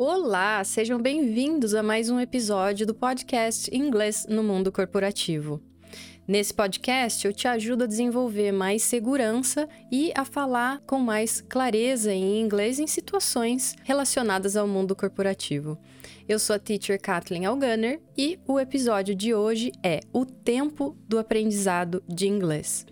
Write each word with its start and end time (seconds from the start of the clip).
Olá, 0.00 0.62
sejam 0.62 1.02
bem-vindos 1.02 1.74
a 1.74 1.82
mais 1.82 2.08
um 2.08 2.20
episódio 2.20 2.86
do 2.86 2.94
podcast 2.94 3.68
Inglês 3.76 4.24
no 4.28 4.44
Mundo 4.44 4.70
Corporativo. 4.70 5.60
Nesse 6.24 6.54
podcast, 6.54 7.26
eu 7.26 7.32
te 7.32 7.48
ajudo 7.48 7.82
a 7.82 7.86
desenvolver 7.88 8.52
mais 8.52 8.84
segurança 8.84 9.68
e 9.90 10.12
a 10.14 10.24
falar 10.24 10.80
com 10.86 11.00
mais 11.00 11.40
clareza 11.40 12.14
em 12.14 12.40
inglês 12.40 12.78
em 12.78 12.86
situações 12.86 13.74
relacionadas 13.82 14.56
ao 14.56 14.68
mundo 14.68 14.94
corporativo. 14.94 15.76
Eu 16.28 16.38
sou 16.38 16.54
a 16.54 16.60
teacher 16.60 17.00
Kathleen 17.00 17.46
Algunner 17.46 18.00
e 18.16 18.38
o 18.46 18.60
episódio 18.60 19.16
de 19.16 19.34
hoje 19.34 19.72
é 19.82 19.98
O 20.12 20.24
Tempo 20.24 20.96
do 21.08 21.18
Aprendizado 21.18 22.04
de 22.08 22.28
Inglês. 22.28 22.86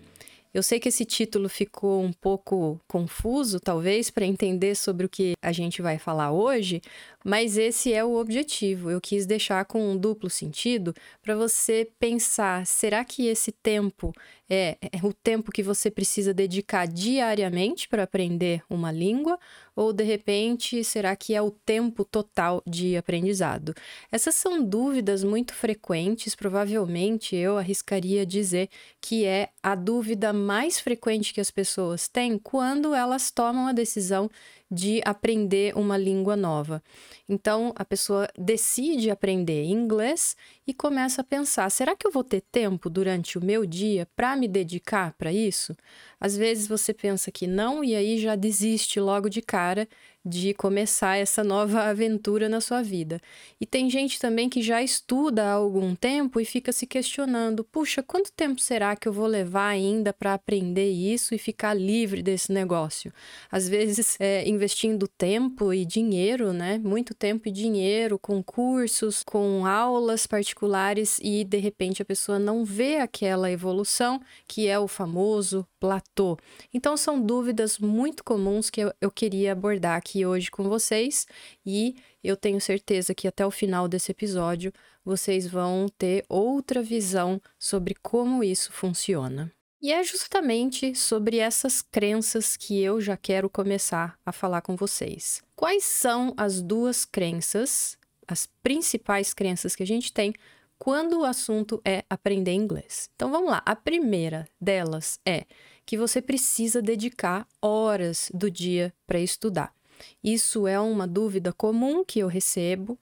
Eu 0.57 0.63
sei 0.63 0.79
que 0.79 0.89
esse 0.89 1.05
título 1.05 1.47
ficou 1.47 2.01
um 2.01 2.11
pouco 2.11 2.81
confuso, 2.87 3.59
talvez, 3.59 4.09
para 4.09 4.25
entender 4.25 4.73
sobre 4.73 5.05
o 5.05 5.09
que 5.09 5.33
a 5.39 5.51
gente 5.51 5.83
vai 5.83 5.99
falar 5.99 6.31
hoje, 6.31 6.81
mas 7.27 7.57
esse 7.57 7.91
é 7.91 8.05
o 8.05 8.15
objetivo. 8.15 8.89
Eu 8.89 9.01
quis 9.01 9.25
deixar 9.25 9.65
com 9.65 9.91
um 9.91 9.97
duplo 9.97 10.29
sentido 10.29 10.93
para 11.21 11.35
você 11.35 11.85
pensar: 11.99 12.65
será 12.65 13.03
que 13.03 13.27
esse 13.27 13.51
tempo 13.51 14.13
é, 14.49 14.77
é 14.81 15.05
o 15.05 15.11
tempo 15.11 15.51
que 15.51 15.61
você 15.61 15.91
precisa 15.91 16.33
dedicar 16.33 16.87
diariamente 16.87 17.89
para 17.89 18.03
aprender 18.03 18.63
uma 18.69 18.93
língua? 18.93 19.37
Ou 19.75 19.91
de 19.91 20.05
repente, 20.05 20.83
será 20.85 21.17
que 21.17 21.35
é 21.35 21.41
o 21.41 21.51
tempo 21.51 22.05
total 22.05 22.63
de 22.65 22.95
aprendizado? 22.95 23.75
Essas 24.09 24.35
são 24.35 24.63
dúvidas 24.63 25.21
muito 25.21 25.53
frequentes, 25.53 26.33
provavelmente 26.33 27.35
eu 27.35 27.57
arriscaria 27.57 28.25
dizer 28.25 28.69
que 29.01 29.25
é 29.25 29.49
a 29.61 29.75
dúvida 29.75 30.31
mais 30.31 30.79
frequente 30.79 31.33
que 31.33 31.41
as 31.41 31.51
pessoas 31.51 32.07
têm 32.07 32.39
quando 32.39 32.95
elas 32.95 33.29
tomam 33.29 33.67
a 33.67 33.73
decisão 33.73 34.29
de 34.69 35.01
aprender 35.05 35.77
uma 35.77 35.97
língua 35.97 36.35
nova. 36.35 36.83
Então, 37.27 37.73
a 37.75 37.85
pessoa 37.85 38.29
decide 38.37 39.09
aprender 39.09 39.63
inglês 39.63 40.35
e 40.65 40.73
começa 40.73 41.21
a 41.21 41.23
pensar: 41.23 41.69
será 41.69 41.95
que 41.95 42.07
eu 42.07 42.11
vou 42.11 42.23
ter 42.23 42.41
tempo 42.41 42.89
durante 42.89 43.37
o 43.37 43.43
meu 43.43 43.65
dia 43.65 44.07
para 44.15 44.35
me 44.35 44.47
dedicar 44.47 45.13
para 45.13 45.31
isso? 45.31 45.75
Às 46.19 46.35
vezes 46.35 46.67
você 46.67 46.93
pensa 46.93 47.31
que 47.31 47.47
não 47.47 47.83
e 47.83 47.95
aí 47.95 48.17
já 48.17 48.35
desiste 48.35 48.99
logo 48.99 49.29
de 49.29 49.41
cara 49.41 49.87
de 50.27 50.53
começar 50.53 51.17
essa 51.17 51.43
nova 51.43 51.83
aventura 51.83 52.49
na 52.49 52.59
sua 52.59 52.83
vida. 52.83 53.21
E 53.59 53.65
tem 53.65 53.89
gente 53.89 54.19
também 54.19 54.49
que 54.49 54.61
já 54.61 54.83
estuda 54.83 55.45
há 55.45 55.53
algum 55.53 55.95
tempo 55.95 56.39
e 56.39 56.45
fica 56.45 56.71
se 56.71 56.85
questionando: 56.85 57.63
puxa, 57.63 58.03
quanto 58.03 58.31
tempo 58.31 58.59
será 58.59 58.95
que 58.95 59.07
eu 59.07 59.13
vou 59.13 59.25
levar 59.25 59.67
ainda 59.67 60.13
para 60.13 60.33
aprender 60.33 60.91
isso 60.91 61.33
e 61.33 61.37
ficar 61.37 61.73
livre 61.73 62.21
desse 62.21 62.51
negócio? 62.51 63.11
Às 63.49 63.67
vezes, 63.69 64.17
é, 64.19 64.47
investindo 64.47 65.07
tempo 65.07 65.73
e 65.73 65.85
dinheiro, 65.85 66.51
né? 66.51 66.77
Muito 66.77 67.13
tempo 67.13 67.47
e 67.47 67.51
dinheiro 67.51 68.19
com 68.19 68.43
cursos, 68.43 69.23
com 69.23 69.65
aulas 69.65 70.27
particulares 70.27 71.19
e 71.23 71.43
de 71.43 71.57
repente 71.57 72.01
a 72.01 72.05
pessoa 72.05 72.37
não 72.37 72.65
vê 72.65 72.97
aquela 72.97 73.49
evolução 73.49 74.21
que 74.47 74.67
é 74.67 74.77
o 74.77 74.87
famoso 74.87 75.65
platô. 75.79 76.37
Então, 76.73 76.97
são 76.97 77.21
dúvidas 77.21 77.77
muito 77.77 78.23
comuns 78.23 78.69
que 78.69 78.81
eu, 78.81 78.93
eu 78.99 79.11
queria 79.11 79.51
abordar 79.51 79.97
aqui 79.97 80.16
aqui 80.17 80.25
hoje 80.25 80.49
com 80.49 80.63
vocês 80.63 81.27
e 81.63 81.95
eu 82.23 82.35
tenho 82.35 82.59
certeza 82.59 83.13
que 83.13 83.27
até 83.27 83.45
o 83.45 83.51
final 83.51 83.87
desse 83.87 84.11
episódio 84.11 84.73
vocês 85.05 85.45
vão 85.47 85.85
ter 85.95 86.25
outra 86.27 86.81
visão 86.81 87.39
sobre 87.59 87.95
como 88.01 88.43
isso 88.43 88.71
funciona. 88.73 89.51
E 89.79 89.93
é 89.93 90.03
justamente 90.03 90.95
sobre 90.95 91.37
essas 91.37 91.83
crenças 91.83 92.57
que 92.57 92.81
eu 92.81 92.99
já 92.99 93.15
quero 93.15 93.47
começar 93.47 94.17
a 94.25 94.31
falar 94.31 94.61
com 94.61 94.75
vocês. 94.75 95.43
Quais 95.55 95.83
são 95.83 96.33
as 96.35 96.63
duas 96.63 97.05
crenças, 97.05 97.95
as 98.27 98.47
principais 98.63 99.35
crenças 99.35 99.75
que 99.75 99.83
a 99.83 99.87
gente 99.87 100.11
tem 100.11 100.33
quando 100.79 101.19
o 101.19 101.25
assunto 101.25 101.79
é 101.85 102.03
aprender 102.09 102.53
inglês? 102.53 103.07
Então 103.15 103.29
vamos 103.29 103.51
lá. 103.51 103.61
A 103.63 103.75
primeira 103.75 104.47
delas 104.59 105.19
é 105.23 105.45
que 105.85 105.95
você 105.95 106.21
precisa 106.21 106.81
dedicar 106.81 107.47
horas 107.61 108.31
do 108.33 108.49
dia 108.49 108.91
para 109.05 109.19
estudar. 109.19 109.76
Isso 110.23 110.67
é 110.67 110.79
uma 110.79 111.07
dúvida 111.07 111.53
comum 111.53 112.03
que 112.03 112.19
eu 112.19 112.27
recebo, 112.27 112.99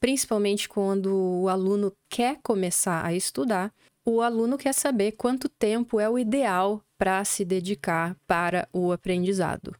principalmente 0.00 0.68
quando 0.68 1.14
o 1.42 1.48
aluno 1.48 1.92
quer 2.08 2.38
começar 2.42 3.04
a 3.04 3.14
estudar. 3.14 3.72
O 4.04 4.20
aluno 4.20 4.56
quer 4.56 4.72
saber 4.72 5.12
quanto 5.12 5.48
tempo 5.48 5.98
é 5.98 6.08
o 6.08 6.18
ideal 6.18 6.80
para 6.98 7.24
se 7.24 7.44
dedicar 7.44 8.16
para 8.26 8.68
o 8.72 8.92
aprendizado. 8.92 9.74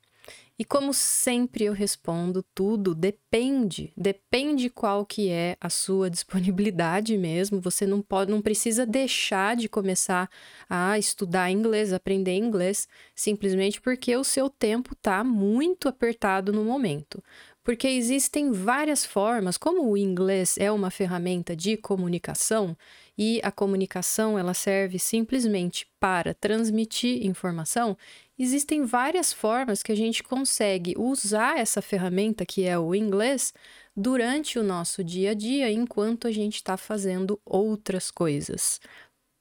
E 0.59 0.65
como 0.65 0.95
sempre 0.95 1.65
eu 1.65 1.75
respondo, 1.75 2.43
tudo 2.55 2.95
depende, 2.95 3.93
depende 3.95 4.71
qual 4.71 5.05
que 5.05 5.29
é 5.29 5.57
a 5.61 5.69
sua 5.69 6.09
disponibilidade 6.11 7.17
mesmo. 7.19 7.61
Você 7.61 7.87
não 7.87 8.01
pode, 8.01 8.31
não 8.31 8.41
precisa 8.41 8.87
deixar 8.87 9.55
de 9.55 9.69
começar 9.69 10.31
a 10.69 10.99
estudar 10.99 11.51
inglês, 11.51 11.93
aprender 11.93 12.37
inglês, 12.37 12.89
simplesmente 13.15 13.81
porque 13.81 14.17
o 14.17 14.25
seu 14.25 14.49
tempo 14.49 14.95
está 14.95 15.23
muito 15.23 15.89
apertado 15.89 16.53
no 16.53 16.65
momento 16.65 17.23
porque 17.67 17.89
existem 17.89 18.53
várias 18.53 19.05
formas, 19.05 19.59
como 19.59 19.91
o 19.91 19.97
inglês 19.97 20.55
é 20.57 20.71
uma 20.71 20.89
ferramenta 20.89 21.57
de 21.57 21.77
comunicação 21.77 22.77
e 23.19 23.41
a 23.43 23.51
comunicação 23.51 24.39
ela 24.39 24.55
serve 24.55 24.99
simplesmente 24.99 25.87
para 25.99 26.35
transmitir 26.35 27.25
informação, 27.27 27.97
existem 28.39 28.85
várias 28.85 29.33
formas 29.33 29.83
que 29.83 29.93
a 29.93 29.97
gente 29.97 30.23
consegue 30.23 30.95
usar 30.99 31.59
essa 31.59 31.81
ferramenta 31.81 32.45
que 32.45 32.65
é 32.65 32.79
o 32.79 32.95
inglês 32.95 33.55
durante 33.97 34.59
o 34.59 34.63
nosso 34.63 35.03
dia 35.03 35.31
a 35.31 35.35
dia 35.35 35.71
enquanto 35.71 36.27
a 36.27 36.33
gente 36.33 36.57
está 36.57 36.77
fazendo 36.77 37.41
outras 37.45 38.11
coisas. 38.11 38.81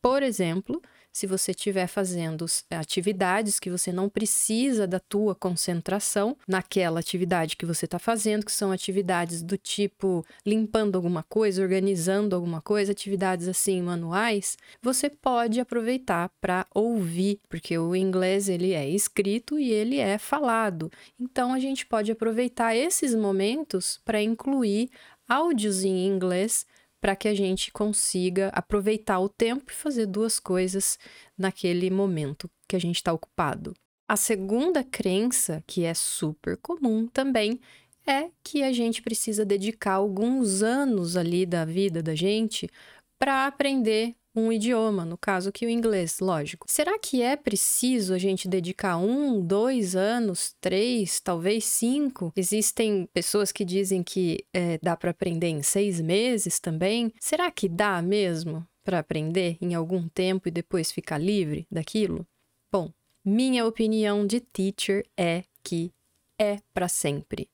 Por 0.01 0.23
exemplo, 0.23 0.81
se 1.15 1.25
você 1.25 1.51
estiver 1.51 1.87
fazendo 1.87 2.45
atividades 2.69 3.57
que 3.57 3.69
você 3.69 3.89
não 3.89 4.09
precisa 4.09 4.85
da 4.85 4.99
tua 4.99 5.33
concentração 5.33 6.35
naquela 6.45 6.99
atividade 6.99 7.55
que 7.55 7.65
você 7.65 7.85
está 7.85 7.97
fazendo, 7.97 8.45
que 8.45 8.51
são 8.51 8.69
atividades 8.69 9.41
do 9.41 9.57
tipo 9.57 10.25
limpando 10.45 10.97
alguma 10.97 11.23
coisa, 11.23 11.61
organizando 11.61 12.35
alguma 12.35 12.59
coisa, 12.59 12.91
atividades 12.91 13.47
assim 13.47 13.81
manuais, 13.81 14.57
você 14.81 15.09
pode 15.09 15.57
aproveitar 15.57 16.29
para 16.41 16.67
ouvir, 16.75 17.39
porque 17.47 17.77
o 17.77 17.95
inglês 17.95 18.49
ele 18.49 18.73
é 18.73 18.89
escrito 18.89 19.57
e 19.57 19.71
ele 19.71 19.99
é 19.99 20.17
falado. 20.17 20.91
Então 21.17 21.53
a 21.53 21.59
gente 21.61 21.85
pode 21.85 22.11
aproveitar 22.11 22.75
esses 22.75 23.15
momentos 23.15 24.01
para 24.03 24.21
incluir 24.21 24.89
áudios 25.29 25.85
em 25.85 26.05
inglês 26.05 26.65
para 27.01 27.15
que 27.15 27.27
a 27.27 27.33
gente 27.33 27.71
consiga 27.71 28.49
aproveitar 28.49 29.19
o 29.19 29.29
tempo 29.29 29.71
e 29.71 29.75
fazer 29.75 30.05
duas 30.05 30.39
coisas 30.39 30.97
naquele 31.37 31.89
momento 31.89 32.49
que 32.67 32.75
a 32.75 32.79
gente 32.79 32.95
está 32.95 33.13
ocupado. 33.13 33.73
A 34.07 34.15
segunda 34.15 34.83
crença, 34.83 35.63
que 35.65 35.83
é 35.83 35.93
super 35.93 36.57
comum 36.57 37.07
também, 37.07 37.59
é 38.05 38.29
que 38.43 38.61
a 38.61 38.71
gente 38.71 39.01
precisa 39.01 39.43
dedicar 39.43 39.93
alguns 39.93 40.61
anos 40.61 41.17
ali 41.17 41.45
da 41.45 41.65
vida 41.65 42.03
da 42.03 42.13
gente 42.13 42.69
para 43.17 43.47
aprender 43.47 44.15
um 44.35 44.51
idioma, 44.51 45.05
no 45.05 45.17
caso 45.17 45.49
aqui 45.49 45.65
o 45.65 45.69
inglês, 45.69 46.19
lógico. 46.19 46.65
Será 46.69 46.99
que 46.99 47.21
é 47.21 47.35
preciso 47.35 48.13
a 48.13 48.17
gente 48.17 48.47
dedicar 48.47 48.97
um, 48.97 49.41
dois 49.41 49.95
anos, 49.95 50.55
três, 50.59 51.19
talvez 51.19 51.65
cinco? 51.65 52.33
Existem 52.35 53.07
pessoas 53.13 53.51
que 53.51 53.63
dizem 53.63 54.03
que 54.03 54.43
é, 54.53 54.77
dá 54.83 54.97
para 54.97 55.11
aprender 55.11 55.47
em 55.47 55.63
seis 55.63 56.01
meses 56.01 56.59
também. 56.59 57.13
Será 57.19 57.49
que 57.49 57.69
dá 57.69 58.01
mesmo 58.01 58.67
para 58.83 58.99
aprender 58.99 59.57
em 59.61 59.73
algum 59.73 60.07
tempo 60.09 60.47
e 60.47 60.51
depois 60.51 60.91
ficar 60.91 61.17
livre 61.17 61.65
daquilo? 61.71 62.27
Bom, 62.71 62.91
minha 63.23 63.65
opinião 63.65 64.27
de 64.27 64.39
teacher 64.39 65.05
é 65.17 65.43
que 65.63 65.91
é 66.37 66.59
para 66.73 66.87
sempre. 66.87 67.49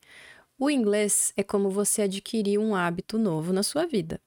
O 0.60 0.70
inglês 0.70 1.32
é 1.38 1.44
como 1.44 1.70
você 1.70 2.04
adquirir 2.04 2.60
um 2.60 2.76
hábito 2.76 3.18
novo 3.18 3.54
na 3.54 3.64
sua 3.64 3.86
vida. 3.86 4.20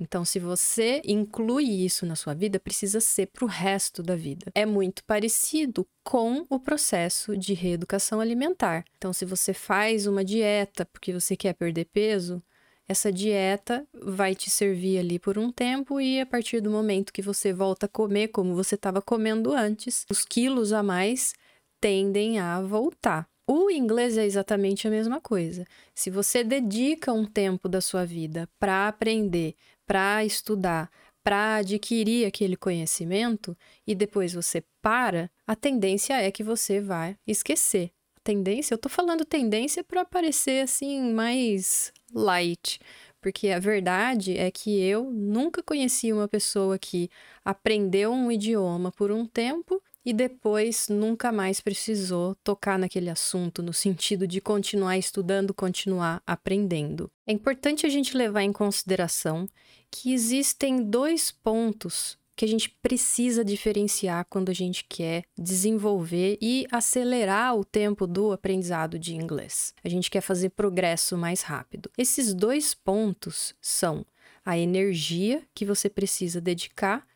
Então, 0.00 0.24
se 0.24 0.38
você 0.38 1.02
inclui 1.04 1.64
isso 1.64 2.06
na 2.06 2.16
sua 2.16 2.32
vida, 2.32 2.58
precisa 2.58 3.00
ser 3.00 3.26
para 3.26 3.44
o 3.44 3.48
resto 3.48 4.02
da 4.02 4.16
vida. 4.16 4.50
É 4.54 4.64
muito 4.64 5.04
parecido 5.04 5.86
com 6.02 6.46
o 6.48 6.58
processo 6.58 7.36
de 7.36 7.52
reeducação 7.52 8.18
alimentar. 8.18 8.84
Então, 8.96 9.12
se 9.12 9.26
você 9.26 9.52
faz 9.52 10.06
uma 10.06 10.24
dieta 10.24 10.86
porque 10.86 11.12
você 11.12 11.36
quer 11.36 11.52
perder 11.52 11.84
peso, 11.92 12.42
essa 12.88 13.12
dieta 13.12 13.86
vai 13.94 14.34
te 14.34 14.50
servir 14.50 14.98
ali 14.98 15.18
por 15.18 15.38
um 15.38 15.52
tempo 15.52 16.00
e 16.00 16.20
a 16.20 16.26
partir 16.26 16.60
do 16.60 16.70
momento 16.70 17.12
que 17.12 17.22
você 17.22 17.52
volta 17.52 17.86
a 17.86 17.88
comer 17.88 18.28
como 18.28 18.54
você 18.54 18.74
estava 18.74 19.00
comendo 19.00 19.52
antes, 19.52 20.04
os 20.10 20.24
quilos 20.24 20.72
a 20.72 20.82
mais 20.82 21.34
tendem 21.80 22.40
a 22.40 22.60
voltar. 22.60 23.28
O 23.46 23.70
inglês 23.70 24.16
é 24.16 24.24
exatamente 24.24 24.86
a 24.86 24.90
mesma 24.90 25.20
coisa. 25.20 25.64
Se 25.92 26.08
você 26.08 26.44
dedica 26.44 27.12
um 27.12 27.26
tempo 27.26 27.68
da 27.68 27.80
sua 27.80 28.04
vida 28.04 28.48
para 28.60 28.86
aprender, 28.86 29.56
para 29.90 30.24
estudar, 30.24 30.88
para 31.20 31.56
adquirir 31.56 32.24
aquele 32.24 32.54
conhecimento 32.56 33.58
e 33.84 33.92
depois 33.92 34.32
você 34.32 34.62
para, 34.80 35.28
a 35.44 35.56
tendência 35.56 36.14
é 36.14 36.30
que 36.30 36.44
você 36.44 36.80
vai 36.80 37.16
esquecer. 37.26 37.90
Tendência, 38.22 38.72
eu 38.72 38.78
tô 38.78 38.88
falando 38.88 39.24
tendência 39.24 39.82
para 39.82 40.04
parecer 40.04 40.62
assim 40.62 41.12
mais 41.12 41.92
light, 42.14 42.78
porque 43.20 43.48
a 43.48 43.58
verdade 43.58 44.38
é 44.38 44.48
que 44.48 44.80
eu 44.80 45.10
nunca 45.10 45.60
conheci 45.60 46.12
uma 46.12 46.28
pessoa 46.28 46.78
que 46.78 47.10
aprendeu 47.44 48.12
um 48.12 48.30
idioma 48.30 48.92
por 48.92 49.10
um 49.10 49.26
tempo 49.26 49.82
e 50.04 50.12
depois 50.12 50.88
nunca 50.88 51.30
mais 51.32 51.60
precisou 51.60 52.36
tocar 52.44 52.78
naquele 52.78 53.10
assunto 53.10 53.60
no 53.62 53.72
sentido 53.72 54.26
de 54.26 54.40
continuar 54.40 54.96
estudando, 54.96 55.52
continuar 55.52 56.22
aprendendo. 56.24 57.10
É 57.26 57.32
importante 57.32 57.86
a 57.86 57.88
gente 57.88 58.16
levar 58.16 58.42
em 58.42 58.52
consideração 58.52 59.48
que 59.90 60.12
existem 60.12 60.82
dois 60.82 61.30
pontos 61.30 62.18
que 62.40 62.44
a 62.46 62.48
gente 62.48 62.70
precisa 62.70 63.44
diferenciar 63.44 64.24
quando 64.30 64.48
a 64.48 64.54
gente 64.54 64.84
quer 64.88 65.24
desenvolver 65.36 66.38
e 66.40 66.66
acelerar 66.72 67.54
o 67.54 67.64
tempo 67.64 68.06
do 68.06 68.32
aprendizado 68.32 68.98
de 68.98 69.14
inglês. 69.14 69.74
A 69.84 69.88
gente 69.90 70.10
quer 70.10 70.22
fazer 70.22 70.48
progresso 70.48 71.18
mais 71.18 71.42
rápido. 71.42 71.90
Esses 71.98 72.32
dois 72.32 72.72
pontos 72.72 73.54
são 73.60 74.06
a 74.42 74.56
energia 74.56 75.42
que 75.54 75.66
você 75.66 75.90
precisa 75.90 76.40
dedicar 76.40 77.06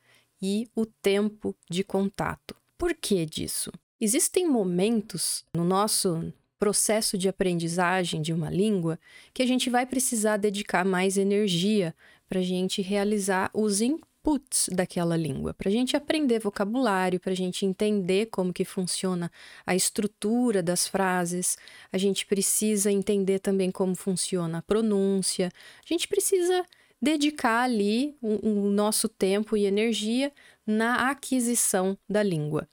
e 0.43 0.69
o 0.77 0.85
tempo 0.85 1.57
de 1.71 1.83
contato. 1.83 2.55
Por 2.77 2.93
que 2.93 3.25
disso? 3.25 3.73
Existem 3.99 4.47
momentos 4.47 5.43
no 5.57 5.65
nosso 5.65 6.31
processo 6.59 7.17
de 7.17 7.29
aprendizagem 7.29 8.21
de 8.21 8.33
uma 8.33 8.51
língua 8.51 8.99
que 9.33 9.43
a 9.43 9.47
gente 9.47 9.71
vai 9.71 9.87
precisar 9.87 10.37
dedicar 10.37 10.85
mais 10.85 11.17
energia 11.17 11.95
para 12.29 12.41
a 12.41 12.43
gente 12.43 12.83
realizar 12.83 13.51
os 13.53 13.81
inputs 13.81 14.69
daquela 14.73 15.17
língua, 15.17 15.53
para 15.53 15.69
a 15.69 15.73
gente 15.73 15.97
aprender 15.97 16.41
vocabulário, 16.41 17.21
para 17.21 17.33
a 17.33 17.37
gente 17.37 17.67
entender 17.67 18.27
como 18.27 18.53
que 18.53 18.65
funciona 18.65 19.31
a 19.67 19.75
estrutura 19.75 20.63
das 20.63 20.87
frases, 20.87 21.57
a 21.93 21.99
gente 21.99 22.27
precisa 22.27 22.91
entender 22.91 23.39
também 23.39 23.71
como 23.71 23.95
funciona 23.95 24.59
a 24.59 24.63
pronúncia, 24.63 25.51
a 25.85 25.87
gente 25.87 26.09
precisa 26.09 26.65
dedicar 27.01 27.63
ali 27.63 28.17
o, 28.23 28.49
o 28.49 28.71
nosso 28.71 29.09
tempo 29.09 29.57
e 29.57 29.67
energia 29.67 30.33
na 30.67 31.11
aquisição 31.11 31.99
da 32.09 32.23
língua. 32.23 32.67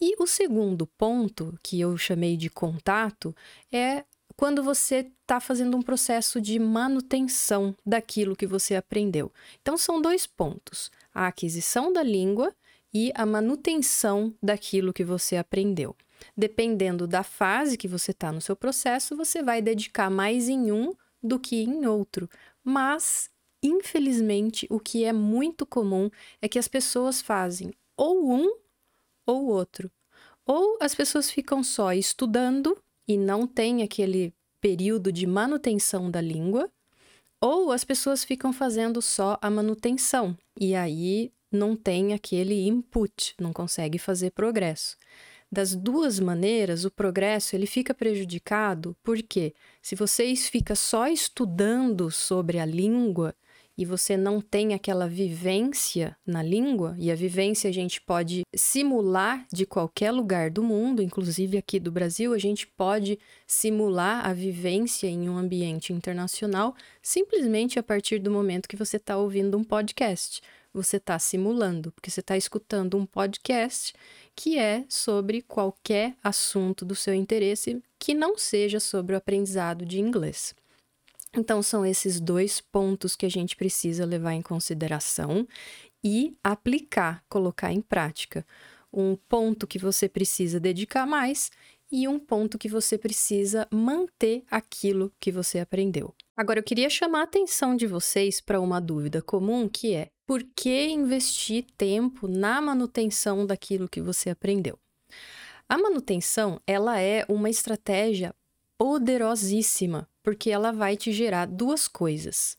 E 0.00 0.20
o 0.20 0.26
segundo 0.26 0.86
ponto, 0.86 1.56
que 1.62 1.80
eu 1.80 1.96
chamei 1.96 2.36
de 2.36 2.50
contato, 2.50 3.34
é 3.72 4.04
quando 4.36 4.62
você 4.62 5.10
está 5.22 5.40
fazendo 5.40 5.76
um 5.76 5.82
processo 5.82 6.40
de 6.40 6.58
manutenção 6.58 7.74
daquilo 7.84 8.36
que 8.36 8.46
você 8.46 8.74
aprendeu. 8.74 9.32
Então, 9.62 9.76
são 9.76 10.00
dois 10.00 10.26
pontos: 10.26 10.90
a 11.14 11.26
aquisição 11.26 11.92
da 11.92 12.02
língua 12.02 12.54
e 12.92 13.12
a 13.14 13.24
manutenção 13.24 14.34
daquilo 14.42 14.92
que 14.92 15.04
você 15.04 15.36
aprendeu. 15.36 15.96
Dependendo 16.36 17.06
da 17.06 17.22
fase 17.22 17.76
que 17.76 17.88
você 17.88 18.10
está 18.10 18.32
no 18.32 18.40
seu 18.40 18.56
processo, 18.56 19.16
você 19.16 19.42
vai 19.42 19.60
dedicar 19.60 20.10
mais 20.10 20.48
em 20.48 20.72
um 20.72 20.94
do 21.22 21.38
que 21.38 21.62
em 21.62 21.86
outro. 21.86 22.28
Mas, 22.64 23.30
infelizmente, 23.62 24.66
o 24.70 24.80
que 24.80 25.04
é 25.04 25.12
muito 25.12 25.66
comum 25.66 26.10
é 26.40 26.48
que 26.48 26.58
as 26.58 26.68
pessoas 26.68 27.20
fazem 27.20 27.72
ou 27.96 28.30
um 28.32 28.50
ou 29.26 29.46
outro. 29.46 29.90
Ou 30.46 30.78
as 30.80 30.94
pessoas 30.94 31.30
ficam 31.30 31.62
só 31.62 31.92
estudando 31.92 32.80
e 33.06 33.16
não 33.16 33.46
tem 33.46 33.82
aquele 33.82 34.32
período 34.60 35.12
de 35.12 35.26
manutenção 35.26 36.10
da 36.10 36.20
língua, 36.20 36.70
ou 37.40 37.70
as 37.70 37.84
pessoas 37.84 38.24
ficam 38.24 38.52
fazendo 38.52 39.00
só 39.02 39.38
a 39.40 39.50
manutenção 39.50 40.36
e 40.58 40.74
aí 40.74 41.32
não 41.52 41.76
tem 41.76 42.12
aquele 42.12 42.66
input, 42.66 43.34
não 43.40 43.52
consegue 43.52 43.98
fazer 43.98 44.30
progresso. 44.30 44.96
Das 45.50 45.74
duas 45.74 46.18
maneiras, 46.18 46.84
o 46.84 46.90
progresso 46.90 47.54
ele 47.54 47.66
fica 47.66 47.94
prejudicado 47.94 48.96
porque 49.02 49.54
se 49.80 49.94
vocês 49.94 50.48
ficam 50.48 50.74
só 50.74 51.06
estudando 51.06 52.10
sobre 52.10 52.58
a 52.58 52.66
língua, 52.66 53.34
e 53.76 53.84
você 53.84 54.16
não 54.16 54.40
tem 54.40 54.74
aquela 54.74 55.06
vivência 55.06 56.16
na 56.26 56.42
língua, 56.42 56.96
e 56.98 57.10
a 57.10 57.14
vivência 57.14 57.68
a 57.68 57.72
gente 57.72 58.00
pode 58.00 58.42
simular 58.54 59.46
de 59.52 59.66
qualquer 59.66 60.10
lugar 60.10 60.50
do 60.50 60.62
mundo, 60.62 61.02
inclusive 61.02 61.58
aqui 61.58 61.78
do 61.78 61.92
Brasil, 61.92 62.32
a 62.32 62.38
gente 62.38 62.66
pode 62.66 63.18
simular 63.46 64.26
a 64.26 64.32
vivência 64.32 65.06
em 65.06 65.28
um 65.28 65.36
ambiente 65.36 65.92
internacional 65.92 66.74
simplesmente 67.02 67.78
a 67.78 67.82
partir 67.82 68.18
do 68.18 68.30
momento 68.30 68.68
que 68.68 68.76
você 68.76 68.96
está 68.96 69.16
ouvindo 69.16 69.56
um 69.56 69.64
podcast. 69.64 70.40
Você 70.72 70.98
está 70.98 71.18
simulando, 71.18 71.90
porque 71.92 72.10
você 72.10 72.20
está 72.20 72.36
escutando 72.36 72.98
um 72.98 73.06
podcast 73.06 73.94
que 74.34 74.58
é 74.58 74.84
sobre 74.90 75.40
qualquer 75.40 76.14
assunto 76.22 76.84
do 76.84 76.94
seu 76.94 77.14
interesse 77.14 77.82
que 77.98 78.12
não 78.12 78.36
seja 78.36 78.78
sobre 78.78 79.14
o 79.14 79.18
aprendizado 79.18 79.86
de 79.86 79.98
inglês. 79.98 80.54
Então, 81.34 81.62
são 81.62 81.84
esses 81.84 82.20
dois 82.20 82.60
pontos 82.60 83.14
que 83.14 83.26
a 83.26 83.28
gente 83.28 83.56
precisa 83.56 84.04
levar 84.04 84.32
em 84.32 84.42
consideração 84.42 85.46
e 86.02 86.36
aplicar, 86.42 87.22
colocar 87.28 87.72
em 87.72 87.80
prática. 87.80 88.46
Um 88.92 89.16
ponto 89.16 89.66
que 89.66 89.78
você 89.78 90.08
precisa 90.08 90.58
dedicar 90.58 91.06
mais 91.06 91.50
e 91.90 92.08
um 92.08 92.18
ponto 92.18 92.58
que 92.58 92.68
você 92.68 92.98
precisa 92.98 93.66
manter 93.70 94.44
aquilo 94.50 95.12
que 95.20 95.30
você 95.30 95.58
aprendeu. 95.58 96.14
Agora, 96.36 96.58
eu 96.58 96.64
queria 96.64 96.90
chamar 96.90 97.20
a 97.20 97.24
atenção 97.24 97.76
de 97.76 97.86
vocês 97.86 98.40
para 98.40 98.60
uma 98.60 98.80
dúvida 98.80 99.22
comum 99.22 99.68
que 99.68 99.94
é: 99.94 100.10
por 100.26 100.42
que 100.42 100.88
investir 100.88 101.64
tempo 101.76 102.26
na 102.28 102.60
manutenção 102.60 103.46
daquilo 103.46 103.88
que 103.88 104.00
você 104.00 104.30
aprendeu? 104.30 104.78
A 105.68 105.78
manutenção, 105.78 106.60
ela 106.66 107.00
é 107.00 107.24
uma 107.28 107.50
estratégia 107.50 108.34
poderosíssima 108.78 110.08
porque 110.26 110.50
ela 110.50 110.72
vai 110.72 110.96
te 110.96 111.12
gerar 111.12 111.46
duas 111.46 111.86
coisas. 111.86 112.58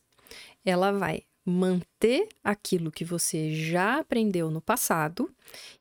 Ela 0.64 0.90
vai 0.90 1.24
manter 1.44 2.26
aquilo 2.42 2.90
que 2.90 3.04
você 3.04 3.54
já 3.54 3.98
aprendeu 3.98 4.50
no 4.50 4.58
passado 4.58 5.30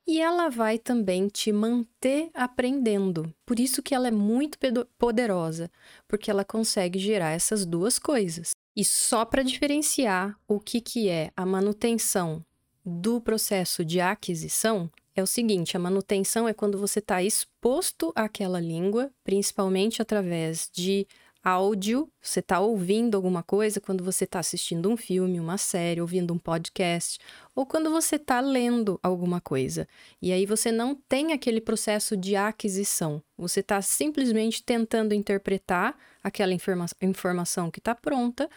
e 0.05 0.19
ela 0.19 0.49
vai 0.49 0.77
também 0.77 1.29
te 1.29 1.49
manter 1.49 2.29
aprendendo. 2.33 3.33
Por 3.45 3.57
isso 3.57 3.81
que 3.81 3.95
ela 3.95 4.09
é 4.09 4.11
muito 4.11 4.57
poderosa, 4.97 5.71
porque 6.09 6.29
ela 6.29 6.43
consegue 6.43 6.99
gerar 6.99 7.31
essas 7.31 7.65
duas 7.65 7.97
coisas. 7.97 8.51
E 8.75 8.83
só 8.83 9.23
para 9.23 9.41
diferenciar 9.41 10.37
o 10.45 10.59
que, 10.59 10.81
que 10.81 11.07
é 11.07 11.31
a 11.37 11.45
manutenção 11.45 12.43
do 12.85 13.21
processo 13.21 13.85
de 13.85 14.01
aquisição, 14.01 14.91
é 15.15 15.23
o 15.23 15.27
seguinte: 15.27 15.75
a 15.75 15.79
manutenção 15.79 16.47
é 16.47 16.53
quando 16.53 16.77
você 16.77 16.99
está 16.99 17.23
exposto 17.23 18.13
àquela 18.15 18.59
língua, 18.59 19.09
principalmente 19.23 20.01
através 20.01 20.69
de 20.71 21.07
áudio, 21.47 22.11
você 22.21 22.41
está 22.41 22.59
ouvindo 22.59 23.15
alguma 23.15 23.41
coisa 23.41 23.79
quando 23.79 24.03
você 24.03 24.25
está 24.25 24.39
assistindo 24.39 24.89
um 24.89 24.97
filme, 24.97 25.39
uma 25.39 25.57
série, 25.57 26.01
ouvindo 26.01 26.33
um 26.33 26.37
podcast, 26.37 27.19
ou 27.55 27.65
quando 27.65 27.89
você 27.89 28.17
está 28.17 28.41
lendo 28.41 28.99
alguma 29.01 29.39
coisa. 29.39 29.87
E 30.21 30.33
aí 30.33 30.45
você 30.45 30.73
não 30.73 30.93
tem 30.93 31.31
aquele 31.31 31.61
processo 31.61 32.17
de 32.17 32.35
aquisição. 32.35 33.23
Você 33.37 33.61
está 33.61 33.81
simplesmente 33.81 34.61
tentando 34.61 35.13
interpretar 35.13 35.97
aquela 36.21 36.53
informa 36.53 36.85
informação 37.01 37.71
que 37.71 37.79
está 37.79 37.95
pronta. 37.95 38.49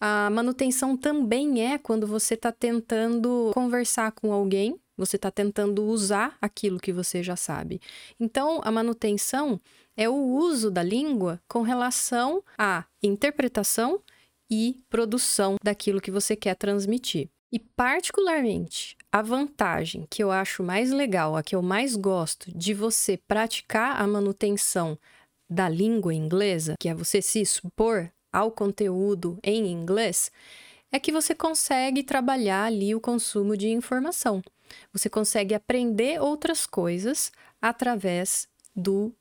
A 0.00 0.30
manutenção 0.30 0.96
também 0.96 1.66
é 1.66 1.78
quando 1.78 2.06
você 2.06 2.34
está 2.34 2.52
tentando 2.52 3.50
conversar 3.52 4.12
com 4.12 4.32
alguém, 4.32 4.78
você 5.00 5.16
está 5.16 5.30
tentando 5.30 5.84
usar 5.84 6.36
aquilo 6.40 6.78
que 6.78 6.92
você 6.92 7.22
já 7.22 7.34
sabe. 7.34 7.80
Então, 8.18 8.60
a 8.62 8.70
manutenção 8.70 9.58
é 9.96 10.08
o 10.08 10.14
uso 10.14 10.70
da 10.70 10.82
língua 10.82 11.40
com 11.48 11.62
relação 11.62 12.44
à 12.58 12.84
interpretação 13.02 14.00
e 14.50 14.76
produção 14.90 15.56
daquilo 15.62 16.00
que 16.00 16.10
você 16.10 16.36
quer 16.36 16.54
transmitir. 16.54 17.28
E, 17.50 17.58
particularmente, 17.58 18.96
a 19.10 19.22
vantagem 19.22 20.06
que 20.08 20.22
eu 20.22 20.30
acho 20.30 20.62
mais 20.62 20.90
legal, 20.90 21.34
a 21.34 21.42
que 21.42 21.56
eu 21.56 21.62
mais 21.62 21.96
gosto 21.96 22.56
de 22.56 22.74
você 22.74 23.16
praticar 23.16 24.00
a 24.00 24.06
manutenção 24.06 24.98
da 25.48 25.68
língua 25.68 26.14
inglesa, 26.14 26.74
que 26.78 26.88
é 26.88 26.94
você 26.94 27.20
se 27.22 27.40
expor 27.40 28.10
ao 28.32 28.52
conteúdo 28.52 29.38
em 29.42 29.66
inglês, 29.72 30.30
é 30.92 30.98
que 30.98 31.12
você 31.12 31.34
consegue 31.34 32.02
trabalhar 32.02 32.64
ali 32.64 32.94
o 32.94 33.00
consumo 33.00 33.56
de 33.56 33.68
informação. 33.68 34.42
Você 34.92 35.08
consegue 35.08 35.54
aprender 35.54 36.20
outras 36.20 36.66
coisas 36.66 37.30
através 37.60 38.48
do 38.74 39.12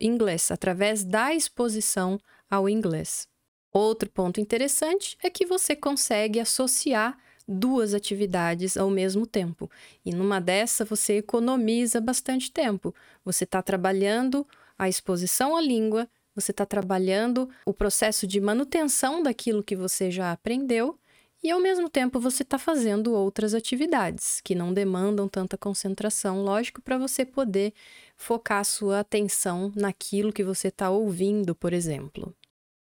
inglês, 0.00 0.50
através 0.50 1.04
da 1.04 1.34
exposição 1.34 2.18
ao 2.50 2.68
inglês. 2.68 3.28
Outro 3.72 4.08
ponto 4.10 4.40
interessante 4.40 5.16
é 5.22 5.28
que 5.28 5.44
você 5.44 5.76
consegue 5.76 6.40
associar 6.40 7.18
duas 7.46 7.94
atividades 7.94 8.76
ao 8.76 8.90
mesmo 8.90 9.26
tempo. 9.26 9.70
E 10.04 10.12
numa 10.12 10.40
dessa 10.40 10.84
você 10.84 11.18
economiza 11.18 12.00
bastante 12.00 12.50
tempo. 12.50 12.94
Você 13.24 13.44
está 13.44 13.62
trabalhando 13.62 14.46
a 14.78 14.88
exposição 14.88 15.56
à 15.56 15.60
língua, 15.60 16.08
você 16.34 16.50
está 16.50 16.66
trabalhando 16.66 17.48
o 17.64 17.72
processo 17.72 18.26
de 18.26 18.40
manutenção 18.40 19.22
daquilo 19.22 19.62
que 19.62 19.76
você 19.76 20.10
já 20.10 20.32
aprendeu 20.32 20.98
e 21.46 21.50
ao 21.52 21.60
mesmo 21.60 21.88
tempo 21.88 22.18
você 22.18 22.42
está 22.42 22.58
fazendo 22.58 23.14
outras 23.14 23.54
atividades 23.54 24.40
que 24.40 24.52
não 24.52 24.74
demandam 24.74 25.28
tanta 25.28 25.56
concentração, 25.56 26.42
lógico, 26.42 26.82
para 26.82 26.98
você 26.98 27.24
poder 27.24 27.72
focar 28.16 28.64
sua 28.64 28.98
atenção 28.98 29.72
naquilo 29.76 30.32
que 30.32 30.42
você 30.42 30.66
está 30.66 30.90
ouvindo, 30.90 31.54
por 31.54 31.72
exemplo. 31.72 32.34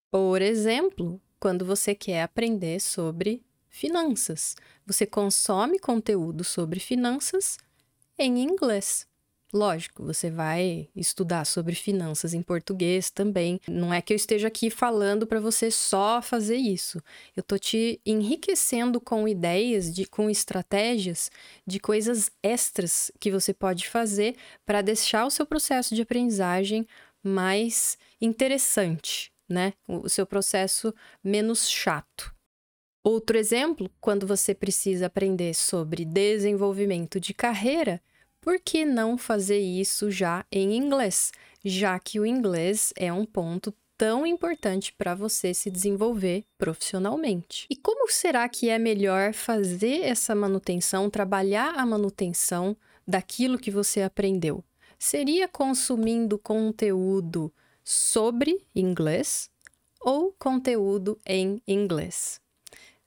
Por 0.10 0.42
exemplo, 0.42 1.22
quando 1.40 1.64
você 1.64 1.94
quer 1.94 2.24
aprender 2.24 2.80
sobre 2.80 3.46
finanças, 3.68 4.56
você 4.84 5.06
consome 5.06 5.78
conteúdo 5.78 6.44
sobre 6.44 6.80
finanças 6.80 7.60
em 8.18 8.40
inglês. 8.40 9.09
Lógico, 9.52 10.04
você 10.04 10.30
vai 10.30 10.88
estudar 10.96 11.44
sobre 11.44 11.74
finanças 11.74 12.36
em 12.36 12.42
português 12.42 13.10
também. 13.10 13.60
Não 13.68 13.92
é 13.92 14.00
que 14.00 14.14
eu 14.14 14.16
esteja 14.16 14.48
aqui 14.48 14.70
falando 14.70 15.26
para 15.26 15.40
você 15.40 15.72
só 15.72 16.22
fazer 16.22 16.58
isso. 16.58 17.02
Eu 17.36 17.42
tô 17.42 17.58
te 17.58 18.00
enriquecendo 18.06 19.02
com 19.02 19.28
ideias, 19.28 19.92
de, 19.92 20.06
com 20.06 20.30
estratégias 20.30 21.32
de 21.66 21.80
coisas 21.80 22.30
extras 22.44 23.12
que 23.20 23.32
você 23.32 23.52
pode 23.52 23.90
fazer 23.90 24.36
para 24.64 24.84
deixar 24.84 25.26
o 25.26 25.32
seu 25.32 25.48
processo 25.48 25.96
de 25.96 26.04
aprendizagem 26.04 26.86
mais 27.24 27.98
interessante, 28.22 29.32
né? 29.50 29.74
O 29.88 30.08
seu 30.08 30.28
processo 30.28 30.94
menos 31.24 31.68
chato. 31.68 32.32
Outro 33.04 33.36
exemplo, 33.36 33.90
quando 34.00 34.28
você 34.28 34.54
precisa 34.54 35.08
aprender 35.08 35.56
sobre 35.56 36.06
desenvolvimento 36.06 37.20
de 37.20 37.34
carreira, 37.34 38.00
por 38.42 38.60
que 38.60 38.86
não 38.86 39.18
fazer 39.18 39.60
isso 39.60 40.10
já 40.10 40.46
em 40.52 40.76
inglês? 40.76 41.32
Já 41.64 42.00
que 42.00 42.20
o 42.20 42.26
inglês 42.26 42.94
é 42.96 43.12
um 43.12 43.26
ponto 43.26 43.74
tão 43.98 44.26
importante 44.26 44.94
para 44.94 45.14
você 45.14 45.54
se 45.54 45.70
desenvolver 45.70 46.46
profissionalmente. 46.58 47.68
E 47.70 47.76
como 47.76 48.10
será 48.10 48.48
que 48.48 48.70
é 48.70 48.80
melhor 48.80 49.34
fazer 49.34 50.04
essa 50.04 50.34
manutenção, 50.34 51.10
trabalhar 51.10 51.74
a 51.76 51.86
manutenção 51.86 52.78
daquilo 53.06 53.60
que 53.60 53.70
você 53.70 54.02
aprendeu? 54.02 54.64
Seria 54.98 55.50
consumindo 55.50 56.40
conteúdo 56.40 57.54
sobre 57.84 58.66
inglês 58.74 59.50
ou 60.00 60.34
conteúdo 60.40 61.20
em 61.26 61.62
inglês? 61.68 62.40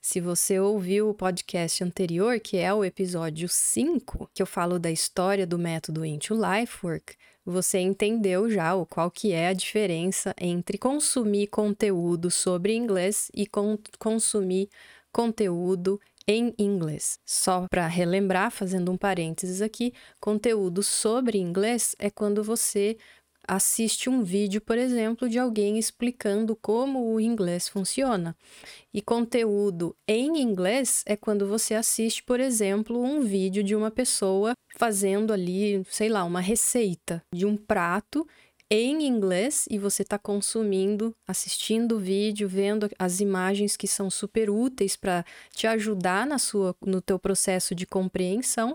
Se 0.05 0.21
você 0.21 0.59
ouviu 0.59 1.09
o 1.09 1.15
podcast 1.15 1.85
anterior, 1.85 2.41
que 2.41 2.57
é 2.57 2.75
o 2.75 2.85
episódio 2.85 3.49
5, 3.49 4.29
que 4.35 4.43
eu 4.43 4.47
falo 4.47 4.77
da 4.77 4.91
história 4.91 5.47
do 5.47 5.57
método 5.57 6.05
Into 6.05 6.35
Lifework, 6.35 7.15
você 7.47 7.79
entendeu 7.79 8.51
já 8.51 8.75
o 8.75 8.85
qual 8.85 9.13
que 9.13 9.31
é 9.31 9.47
a 9.47 9.53
diferença 9.53 10.35
entre 10.41 10.77
consumir 10.77 11.47
conteúdo 11.47 12.33
sobre 12.33 12.75
inglês 12.75 13.31
e 13.33 13.47
con 13.47 13.79
consumir 14.01 14.69
conteúdo 15.13 16.01
em 16.27 16.53
inglês. 16.59 17.21
Só 17.25 17.69
para 17.69 17.87
relembrar, 17.87 18.51
fazendo 18.51 18.91
um 18.91 18.97
parênteses 18.97 19.63
aqui, 19.63 19.95
conteúdo 20.21 20.83
sobre 20.83 21.39
inglês 21.39 21.95
é 21.97 22.11
quando 22.11 22.43
você 22.43 22.97
assiste 23.47 24.09
um 24.09 24.23
vídeo, 24.23 24.61
por 24.61 24.79
exemplo, 24.79 25.29
de 25.29 25.39
alguém 25.39 25.79
explicando 25.79 26.57
como 26.57 27.13
o 27.13 27.21
inglês 27.21 27.69
funciona. 27.69 28.37
E 28.93 29.01
conteúdo 29.01 29.95
em 30.07 30.41
inglês 30.41 31.03
é 31.07 31.17
quando 31.17 31.47
você 31.47 31.75
assiste, 31.75 32.23
por 32.23 32.41
exemplo, 32.41 33.03
um 33.03 33.21
vídeo 33.21 33.63
de 33.63 33.75
uma 33.75 33.91
pessoa 33.91 34.55
fazendo 34.77 35.33
ali, 35.33 35.83
sei 35.91 36.09
lá, 36.09 36.25
uma 36.25 36.41
receita 36.41 37.23
de 37.35 37.47
um 37.47 37.57
prato 37.57 38.27
em 38.75 39.07
inglês 39.07 39.67
e 39.71 39.79
você 39.79 40.01
está 40.01 40.19
consumindo, 40.19 41.15
assistindo 41.29 41.97
o 41.97 41.99
vídeo, 41.99 42.49
vendo 42.49 42.89
as 42.99 43.21
imagens 43.21 43.77
que 43.77 43.87
são 43.87 44.09
super 44.09 44.49
úteis 44.49 44.97
para 44.97 45.27
te 45.51 45.67
ajudar 45.67 46.27
na 46.27 46.39
sua, 46.39 46.75
no 46.81 47.03
teu 47.03 47.19
processo 47.19 47.75
de 47.75 47.87
compreensão 47.87 48.75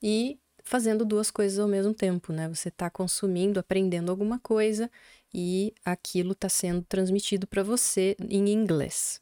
e 0.00 0.38
fazendo 0.64 1.04
duas 1.04 1.30
coisas 1.30 1.58
ao 1.58 1.68
mesmo 1.68 1.94
tempo, 1.94 2.32
né? 2.32 2.48
Você 2.48 2.68
está 2.68 2.90
consumindo, 2.90 3.60
aprendendo 3.60 4.10
alguma 4.10 4.38
coisa 4.38 4.90
e 5.32 5.74
aquilo 5.84 6.32
está 6.32 6.48
sendo 6.48 6.82
transmitido 6.82 7.46
para 7.46 7.62
você 7.62 8.16
em 8.20 8.48
inglês. 8.48 9.20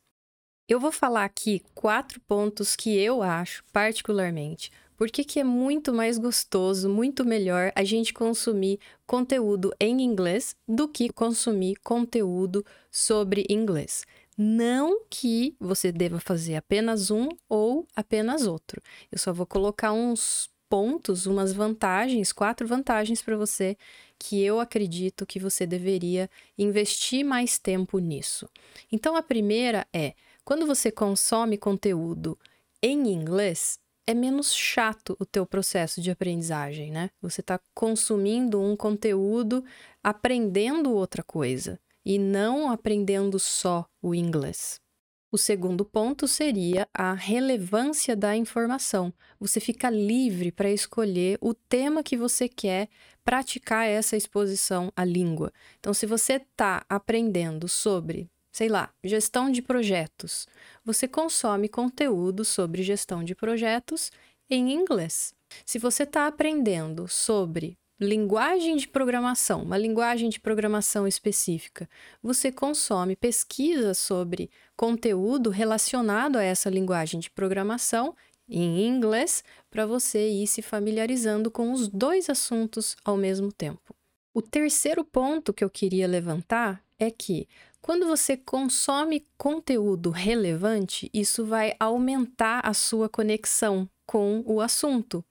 Eu 0.69 0.79
vou 0.79 0.93
falar 0.93 1.25
aqui 1.25 1.61
quatro 1.75 2.21
pontos 2.21 2.77
que 2.77 2.97
eu 2.97 3.23
acho, 3.23 3.65
particularmente, 3.73 4.71
porque 4.97 5.25
que 5.25 5.41
é 5.41 5.45
muito 5.45 5.93
mais 5.93 6.17
gostoso, 6.17 6.89
muito 6.89 7.25
melhor 7.25 7.73
a 7.75 7.83
gente 7.83 8.15
consumir 8.15 8.79
conteúdo 9.05 9.75
em 9.81 10.01
inglês 10.01 10.55
do 10.67 10.87
que 10.87 11.11
consumir 11.11 11.77
conteúdo 11.83 12.65
sobre 12.91 13.45
inglês. 13.51 14.05
Não 14.39 15.03
que 15.11 15.55
você 15.61 15.93
deva 15.93 16.19
fazer 16.21 16.55
apenas 16.55 17.11
um 17.11 17.29
ou 17.49 17.87
apenas 17.95 18.47
outro. 18.47 18.81
Eu 19.11 19.19
só 19.19 19.33
vou 19.33 19.45
colocar 19.45 19.93
uns 19.93 20.49
pontos, 20.73 21.27
umas 21.27 21.53
vantagens, 21.53 22.33
quatro 22.33 22.67
vantagens 22.67 23.21
para 23.21 23.37
você 23.37 23.77
que 24.19 24.43
eu 24.43 24.59
acredito 24.59 25.27
que 25.27 25.39
você 25.39 25.67
deveria 25.67 26.31
investir 26.57 27.23
mais 27.23 27.59
tempo 27.59 27.99
nisso. 27.99 28.49
Então 28.91 29.15
a 29.15 29.23
primeira 29.23 29.87
é, 29.93 30.15
quando 30.43 30.67
você 30.67 30.91
consome 30.91 31.59
conteúdo 31.59 32.39
em 32.83 33.13
inglês, 33.13 33.79
é 34.07 34.15
menos 34.15 34.51
chato 34.55 35.15
o 35.21 35.27
teu 35.27 35.45
processo 35.45 36.01
de 36.01 36.11
aprendizagem, 36.11 36.91
né? 36.91 37.11
Você 37.21 37.43
está 37.43 37.61
consumindo 37.75 38.59
um 38.59 38.75
conteúdo, 38.75 39.63
aprendendo 40.03 40.91
outra 40.95 41.23
coisa 41.23 41.79
e 42.03 42.19
não 42.19 42.71
aprendendo 42.71 43.39
só 43.39 43.85
o 44.01 44.15
inglês. 44.15 44.82
O 45.33 45.39
segundo 45.39 45.83
ponto 45.83 46.29
seria 46.29 46.87
a 46.93 47.15
relevância 47.15 48.15
da 48.15 48.37
informação. 48.37 49.11
Você 49.41 49.61
fica 49.61 49.89
livre 49.89 50.53
para 50.53 50.71
escolher 50.71 51.39
o 51.41 51.55
tema 51.55 52.03
que 52.03 52.19
você 52.19 52.51
quer 52.51 52.91
praticar 53.25 53.89
essa 53.89 54.15
exposição 54.15 54.93
à 54.95 55.07
língua. 55.07 55.51
Então, 55.81 55.95
se 55.95 56.05
você 56.05 56.35
está 56.35 56.85
aprendendo 56.87 57.67
sobre, 57.67 58.31
sei 58.53 58.69
lá, 58.69 58.93
gestão 59.03 59.51
de 59.51 59.63
projetos, 59.63 60.47
você 60.85 61.09
consome 61.09 61.67
conteúdo 61.67 62.45
sobre 62.45 62.83
gestão 62.83 63.25
de 63.25 63.35
projetos 63.35 64.13
em 64.51 64.71
inglês. 64.71 65.33
Se 65.65 65.79
você 65.79 66.03
está 66.03 66.27
aprendendo 66.27 67.09
sobre 67.09 67.79
linguagem 68.03 68.77
de 68.77 68.87
programação, 68.89 69.63
uma 69.63 69.79
linguagem 69.79 70.29
de 70.29 70.41
programação 70.41 71.07
específica, 71.07 71.89
você 72.23 72.53
consome 72.53 73.17
pesquisa 73.17 73.95
sobre 73.95 74.51
conteúdo 74.77 75.49
relacionado 75.49 76.37
a 76.37 76.43
essa 76.43 76.69
linguagem 76.69 77.21
de 77.21 77.31
programação 77.31 78.15
em 78.49 78.87
inglês 78.87 79.43
para 79.71 79.87
você 79.87 80.29
ir 80.29 80.47
se 80.47 80.61
familiarizando 80.61 81.51
com 81.51 81.73
os 81.73 81.89
dois 81.89 82.29
assuntos 82.29 82.97
ao 83.05 83.17
mesmo 83.17 83.51
tempo. 83.53 83.95
O 84.35 84.43
terceiro 84.43 85.05
ponto 85.05 85.53
que 85.53 85.63
eu 85.63 85.71
queria 85.71 86.07
levantar 86.07 86.83
é 86.99 87.11
que 87.11 87.49
quando 87.81 88.07
você 88.07 88.37
consome 88.37 89.27
conteúdo 89.37 90.11
relevante, 90.11 91.11
isso 91.13 91.45
vai 91.45 91.75
aumentar 91.81 92.61
a 92.65 92.73
sua 92.73 93.09
conexão 93.09 93.89
com 94.07 94.43
o 94.47 94.61
assunto. 94.61 95.25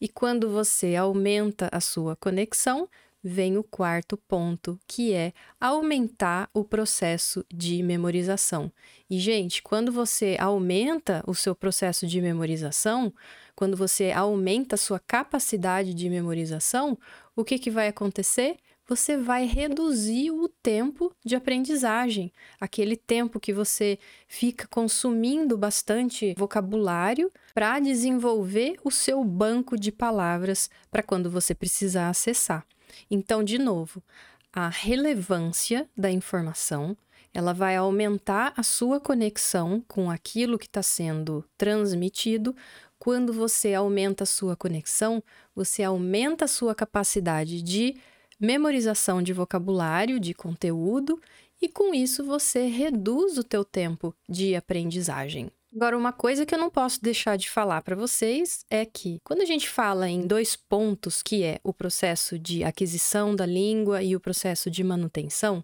E 0.00 0.08
quando 0.08 0.50
você 0.50 0.96
aumenta 0.96 1.68
a 1.72 1.80
sua 1.80 2.16
conexão, 2.16 2.88
vem 3.22 3.58
o 3.58 3.64
quarto 3.64 4.16
ponto, 4.16 4.78
que 4.86 5.12
é 5.12 5.32
aumentar 5.60 6.48
o 6.54 6.64
processo 6.64 7.44
de 7.52 7.82
memorização. 7.82 8.72
E, 9.10 9.18
gente, 9.18 9.62
quando 9.62 9.90
você 9.90 10.36
aumenta 10.38 11.22
o 11.26 11.34
seu 11.34 11.54
processo 11.54 12.06
de 12.06 12.20
memorização, 12.20 13.12
quando 13.56 13.76
você 13.76 14.12
aumenta 14.12 14.76
a 14.76 14.78
sua 14.78 15.00
capacidade 15.00 15.92
de 15.92 16.08
memorização, 16.08 16.96
o 17.34 17.44
que, 17.44 17.58
que 17.58 17.70
vai 17.70 17.88
acontecer? 17.88 18.56
Você 18.88 19.18
vai 19.18 19.44
reduzir 19.44 20.30
o 20.30 20.48
tempo 20.48 21.14
de 21.22 21.36
aprendizagem, 21.36 22.32
aquele 22.58 22.96
tempo 22.96 23.38
que 23.38 23.52
você 23.52 23.98
fica 24.26 24.66
consumindo 24.66 25.58
bastante 25.58 26.34
vocabulário 26.38 27.30
para 27.54 27.78
desenvolver 27.78 28.76
o 28.82 28.90
seu 28.90 29.22
banco 29.22 29.76
de 29.76 29.92
palavras 29.92 30.70
para 30.90 31.02
quando 31.02 31.30
você 31.30 31.54
precisar 31.54 32.08
acessar. 32.08 32.66
Então, 33.10 33.44
de 33.44 33.58
novo, 33.58 34.02
a 34.50 34.70
relevância 34.70 35.86
da 35.94 36.10
informação 36.10 36.96
ela 37.34 37.52
vai 37.52 37.76
aumentar 37.76 38.54
a 38.56 38.62
sua 38.62 38.98
conexão 38.98 39.84
com 39.86 40.10
aquilo 40.10 40.58
que 40.58 40.66
está 40.66 40.82
sendo 40.82 41.44
transmitido. 41.58 42.56
Quando 42.98 43.32
você 43.34 43.74
aumenta 43.74 44.24
a 44.24 44.26
sua 44.26 44.56
conexão, 44.56 45.22
você 45.54 45.82
aumenta 45.82 46.46
a 46.46 46.48
sua 46.48 46.74
capacidade 46.74 47.62
de 47.62 47.96
memorização 48.38 49.22
de 49.22 49.32
vocabulário, 49.32 50.20
de 50.20 50.34
conteúdo, 50.34 51.20
e 51.60 51.68
com 51.68 51.92
isso 51.92 52.24
você 52.24 52.66
reduz 52.66 53.36
o 53.36 53.44
teu 53.44 53.64
tempo 53.64 54.14
de 54.28 54.54
aprendizagem. 54.54 55.50
Agora, 55.74 55.98
uma 55.98 56.12
coisa 56.12 56.46
que 56.46 56.54
eu 56.54 56.58
não 56.58 56.70
posso 56.70 57.02
deixar 57.02 57.36
de 57.36 57.50
falar 57.50 57.82
para 57.82 57.94
vocês 57.94 58.64
é 58.70 58.86
que, 58.86 59.20
quando 59.22 59.42
a 59.42 59.44
gente 59.44 59.68
fala 59.68 60.08
em 60.08 60.26
dois 60.26 60.56
pontos, 60.56 61.22
que 61.22 61.42
é 61.42 61.60
o 61.62 61.74
processo 61.74 62.38
de 62.38 62.64
aquisição 62.64 63.36
da 63.36 63.44
língua 63.44 64.02
e 64.02 64.16
o 64.16 64.20
processo 64.20 64.70
de 64.70 64.82
manutenção, 64.82 65.62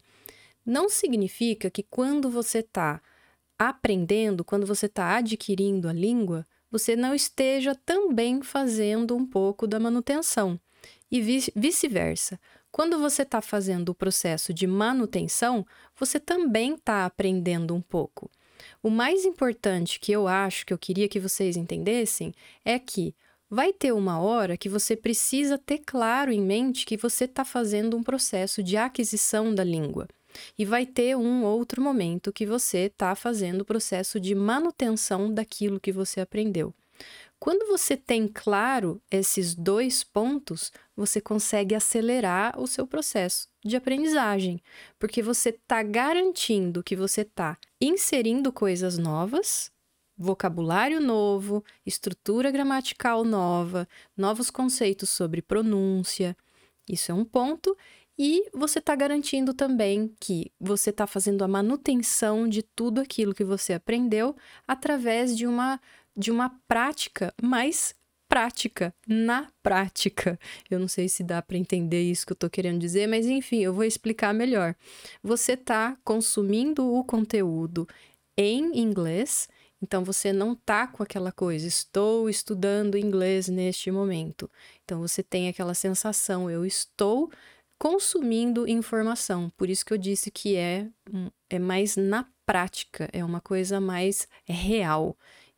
não 0.65 0.89
significa 0.89 1.71
que 1.71 1.83
quando 1.83 2.29
você 2.29 2.59
está 2.59 3.01
aprendendo, 3.59 4.45
quando 4.45 4.67
você 4.67 4.87
está 4.87 5.17
adquirindo 5.17 5.89
a 5.89 5.93
língua, 5.93 6.47
você 6.71 6.97
não 6.97 7.15
esteja 7.15 7.75
também 7.75 8.43
fazendo 8.43 9.17
um 9.17 9.25
pouco 9.25 9.67
da 9.67 9.81
manutenção. 9.81 10.61
E 11.11 11.21
vice-versa. 11.55 12.39
Quando 12.75 12.99
você 12.99 13.23
está 13.23 13.41
fazendo 13.41 13.91
o 13.91 13.95
processo 13.95 14.53
de 14.53 14.67
manutenção, 14.67 15.65
você 15.97 16.19
também 16.19 16.75
está 16.75 17.05
aprendendo 17.05 17.73
um 17.73 17.81
pouco. 17.81 18.29
O 18.83 18.91
mais 18.91 19.25
importante 19.25 20.01
que 20.01 20.11
eu 20.11 20.27
acho 20.27 20.67
que 20.67 20.73
eu 20.73 20.79
queria 20.79 21.09
que 21.09 21.21
vocês 21.21 21.57
entendessem 21.57 22.35
é 22.65 22.77
que 22.77 23.15
vai 23.49 23.73
ter 23.73 23.93
uma 23.93 24.19
hora 24.19 24.57
que 24.57 24.69
você 24.69 24.97
precisa 24.97 25.57
ter 25.57 25.83
claro 25.87 26.33
em 26.33 26.41
mente 26.41 26.85
que 26.85 26.97
você 26.97 27.27
está 27.27 27.45
fazendo 27.45 27.97
um 27.97 28.03
processo 28.03 28.61
de 28.61 28.77
aquisição 28.77 29.55
da 29.55 29.63
língua. 29.63 30.09
E 30.59 30.65
vai 30.65 30.85
ter 30.85 31.17
um 31.17 31.45
outro 31.45 31.81
momento 31.81 32.33
que 32.33 32.45
você 32.45 32.87
está 32.87 33.15
fazendo 33.15 33.61
o 33.61 33.65
processo 33.65 34.19
de 34.19 34.35
manutenção 34.35 35.33
daquilo 35.33 35.79
que 35.79 35.93
você 35.93 36.21
aprendeu. 36.21 36.75
Quando 37.45 37.67
você 37.67 37.95
tem 37.95 38.27
claro 38.27 39.03
esses 39.11 39.55
dois 39.55 40.03
pontos, 40.03 40.73
você 40.97 41.21
consegue 41.21 41.75
acelerar 41.75 42.59
o 42.59 42.67
seu 42.67 42.87
processo 42.87 43.49
de 43.63 43.77
aprendizagem, 43.77 44.63
porque 44.99 45.23
você 45.23 45.51
está 45.51 45.83
garantindo 45.83 46.83
que 46.83 46.97
você 46.97 47.21
está 47.21 47.59
inserindo 47.79 48.51
coisas 48.51 48.97
novas, 48.97 49.71
vocabulário 50.17 51.03
novo, 51.03 51.63
estrutura 51.85 52.51
gramatical 52.51 53.25
nova, 53.27 53.87
novos 54.17 54.49
conceitos 54.49 55.11
sobre 55.11 55.43
pronúncia. 55.43 56.35
Isso 56.89 57.13
é 57.13 57.15
um 57.15 57.27
ponto. 57.27 57.77
E 58.17 58.49
você 58.55 58.79
está 58.79 58.95
garantindo 58.95 59.53
também 59.53 60.15
que 60.21 60.53
você 60.59 60.91
está 60.91 61.07
fazendo 61.07 61.43
a 61.43 61.49
manutenção 61.49 62.49
de 62.49 62.63
tudo 62.63 63.01
aquilo 63.01 63.35
que 63.35 63.45
você 63.45 63.73
aprendeu 63.73 64.37
através 64.69 65.37
de 65.37 65.49
uma, 65.49 65.81
de 66.17 66.31
uma 66.31 66.51
prática 66.69 67.33
mais 67.43 67.95
prática, 68.29 68.95
na 69.07 69.49
prática. 69.63 70.39
Eu 70.71 70.81
não 70.81 70.89
sei 70.89 71.09
se 71.09 71.23
dá 71.23 71.41
para 71.41 71.57
entender 71.57 72.03
isso 72.03 72.27
que 72.27 72.33
eu 72.33 72.37
estou 72.37 72.51
querendo 72.51 72.81
dizer, 72.81 73.07
mas 73.07 73.27
enfim, 73.27 73.61
eu 73.61 73.73
vou 73.73 73.85
explicar 73.85 74.35
melhor. 74.35 74.75
Você 75.23 75.53
está 75.53 75.97
consumindo 76.05 76.93
o 76.93 77.05
conteúdo 77.05 77.87
em 78.37 78.79
inglês, 78.79 79.49
então 79.81 80.03
você 80.03 80.33
não 80.33 80.55
está 80.55 80.87
com 80.87 81.03
aquela 81.03 81.31
coisa, 81.31 81.67
estou 81.67 82.29
estudando 82.29 82.99
inglês 82.99 83.49
neste 83.49 83.91
momento. 83.91 84.51
Então 84.85 85.01
você 85.01 85.23
tem 85.23 85.49
aquela 85.49 85.75
sensação, 85.75 86.51
eu 86.51 86.65
estou 86.65 87.31
consumindo 87.79 88.67
informação. 88.67 89.51
Por 89.57 89.69
isso 89.69 89.85
que 89.85 89.93
eu 89.93 89.99
disse 89.99 90.31
que 90.31 90.57
é, 90.57 90.89
é 91.51 91.59
mais 91.59 91.97
na 91.97 92.27
prática, 92.47 93.09
é 93.13 93.25
uma 93.25 93.41
coisa 93.41 93.81
mais 93.81 94.27
real. 94.45 95.17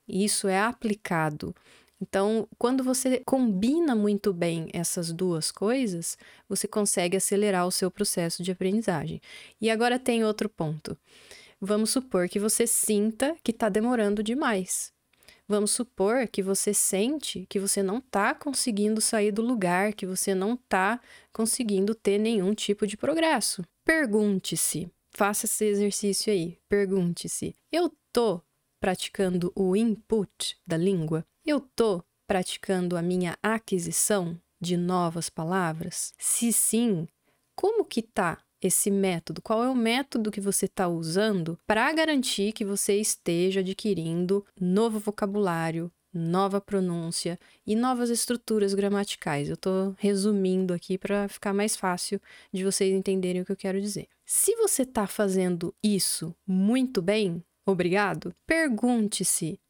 Isso 0.09 0.49
é 0.49 0.59
aplicado. 0.59 1.55
Então, 2.01 2.47
quando 2.59 2.85
você 2.85 3.23
combina 3.25 3.95
muito 3.95 4.33
bem 4.33 4.69
essas 4.73 5.13
duas 5.13 5.51
coisas, 5.51 6.19
você 6.49 6.69
consegue 6.69 7.17
acelerar 7.17 7.67
o 7.67 7.73
seu 7.73 7.91
processo 7.91 8.43
de 8.43 8.53
aprendizagem. 8.53 9.21
E 9.61 9.71
agora 9.71 9.99
tem 9.99 10.25
outro 10.25 10.49
ponto. 10.49 10.97
Vamos 11.61 11.91
supor 11.91 12.29
que 12.29 12.39
você 12.39 12.67
sinta 12.67 13.35
que 13.43 13.51
está 13.51 13.69
demorando 13.71 14.23
demais. 14.23 14.93
Vamos 15.49 15.71
supor 15.71 16.27
que 16.27 16.43
você 16.43 16.75
sente 16.75 17.47
que 17.49 17.61
você 17.61 17.83
não 17.83 17.99
está 17.99 18.35
conseguindo 18.35 19.01
sair 19.01 19.31
do 19.31 19.43
lugar, 19.43 19.95
que 19.95 20.05
você 20.05 20.35
não 20.35 20.55
está 20.55 21.01
conseguindo 21.33 21.95
ter 21.95 22.19
nenhum 22.19 22.53
tipo 22.53 22.87
de 22.87 22.97
progresso. 22.97 23.65
Pergunte-se, 23.85 24.91
faça 25.13 25.47
esse 25.47 25.65
exercício 25.65 26.33
aí. 26.33 26.59
Pergunte-se: 26.69 27.55
eu 27.71 27.91
tô 28.13 28.43
praticando 28.80 29.52
o 29.54 29.75
input 29.76 30.56
da 30.66 30.76
língua? 30.76 31.25
Eu 31.45 31.61
tô 31.61 32.02
praticando 32.26 32.97
a 32.97 33.02
minha 33.02 33.38
aquisição 33.42 34.40
de 34.61 34.76
novas 34.76 35.30
palavras? 35.30 36.12
Se 36.18 36.52
sim, 36.52 37.06
como 37.54 37.85
que 37.85 38.02
tá 38.02 38.42
esse 38.61 38.90
método? 38.90 39.42
Qual 39.42 39.62
é 39.62 39.68
o 39.68 39.75
método 39.75 40.30
que 40.30 40.40
você 40.40 40.66
está 40.66 40.88
usando 40.88 41.59
para 41.66 41.92
garantir 41.92 42.52
que 42.52 42.64
você 42.64 42.99
esteja 42.99 43.61
adquirindo 43.61 44.45
novo 44.61 44.99
vocabulário, 44.99 45.90
nova 46.12 46.61
pronúncia 46.61 47.38
e 47.66 47.77
novas 47.77 48.11
estruturas 48.11 48.74
gramaticais? 48.74 49.48
Eu 49.48 49.55
estou 49.55 49.94
resumindo 49.98 50.74
aqui 50.74 50.98
para 50.98 51.29
ficar 51.29 51.53
mais 51.53 51.77
fácil 51.77 52.20
de 52.53 52.64
vocês 52.64 52.92
entenderem 52.92 53.42
o 53.42 53.44
que 53.44 53.53
eu 53.53 53.57
quero 53.57 53.81
dizer. 53.81 54.09
Se 54.24 54.57
você 54.57 54.83
está 54.83 55.07
fazendo 55.07 55.74
isso 55.83 56.35
muito 56.46 57.01
bem, 57.01 57.44
obrigado, 57.66 58.35
pergunte-se: 58.46 59.61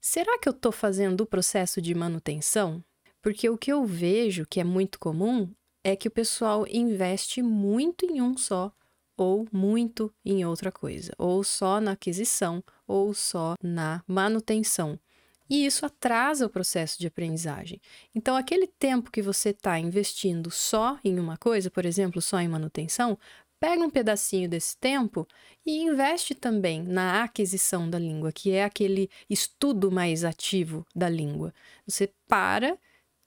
será 0.00 0.38
que 0.38 0.48
eu 0.48 0.52
estou 0.52 0.72
fazendo 0.72 1.22
o 1.22 1.26
processo 1.26 1.80
de 1.82 1.94
manutenção? 1.94 2.82
Porque 3.20 3.48
o 3.50 3.58
que 3.58 3.72
eu 3.72 3.84
vejo 3.84 4.46
que 4.46 4.60
é 4.60 4.64
muito 4.64 4.98
comum 4.98 5.52
é 5.84 5.94
que 5.94 6.08
o 6.08 6.10
pessoal 6.10 6.66
investe 6.68 7.42
muito 7.42 8.06
em 8.06 8.20
um 8.22 8.36
só 8.36 8.72
ou 9.16 9.46
muito 9.52 10.10
em 10.24 10.46
outra 10.46 10.72
coisa, 10.72 11.12
ou 11.18 11.44
só 11.44 11.78
na 11.78 11.92
aquisição, 11.92 12.64
ou 12.86 13.12
só 13.12 13.54
na 13.62 14.02
manutenção. 14.06 14.98
E 15.48 15.66
isso 15.66 15.84
atrasa 15.84 16.46
o 16.46 16.48
processo 16.48 16.98
de 16.98 17.08
aprendizagem. 17.08 17.80
Então, 18.14 18.36
aquele 18.36 18.66
tempo 18.66 19.10
que 19.10 19.20
você 19.20 19.50
está 19.50 19.78
investindo 19.78 20.50
só 20.50 20.98
em 21.04 21.18
uma 21.18 21.36
coisa, 21.36 21.68
por 21.68 21.84
exemplo, 21.84 22.22
só 22.22 22.40
em 22.40 22.48
manutenção, 22.48 23.18
pega 23.60 23.82
um 23.82 23.90
pedacinho 23.90 24.48
desse 24.48 24.76
tempo 24.78 25.28
e 25.64 25.82
investe 25.82 26.34
também 26.34 26.82
na 26.82 27.22
aquisição 27.22 27.88
da 27.88 27.98
língua, 27.98 28.32
que 28.32 28.50
é 28.52 28.64
aquele 28.64 29.10
estudo 29.28 29.92
mais 29.92 30.24
ativo 30.24 30.86
da 30.94 31.08
língua. 31.08 31.54
Você 31.86 32.10
para 32.26 32.78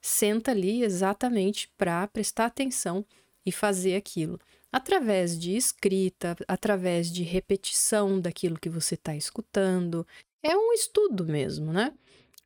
senta 0.02 0.50
ali 0.50 0.82
exatamente 0.82 1.72
para 1.78 2.06
prestar 2.08 2.46
atenção 2.46 3.06
e 3.46 3.52
fazer 3.52 3.94
aquilo. 3.96 4.38
Através 4.70 5.38
de 5.38 5.56
escrita, 5.56 6.36
através 6.48 7.10
de 7.10 7.22
repetição 7.22 8.20
daquilo 8.20 8.58
que 8.58 8.68
você 8.68 8.96
está 8.96 9.14
escutando. 9.14 10.06
É 10.42 10.56
um 10.56 10.72
estudo 10.72 11.24
mesmo, 11.24 11.72
né? 11.72 11.94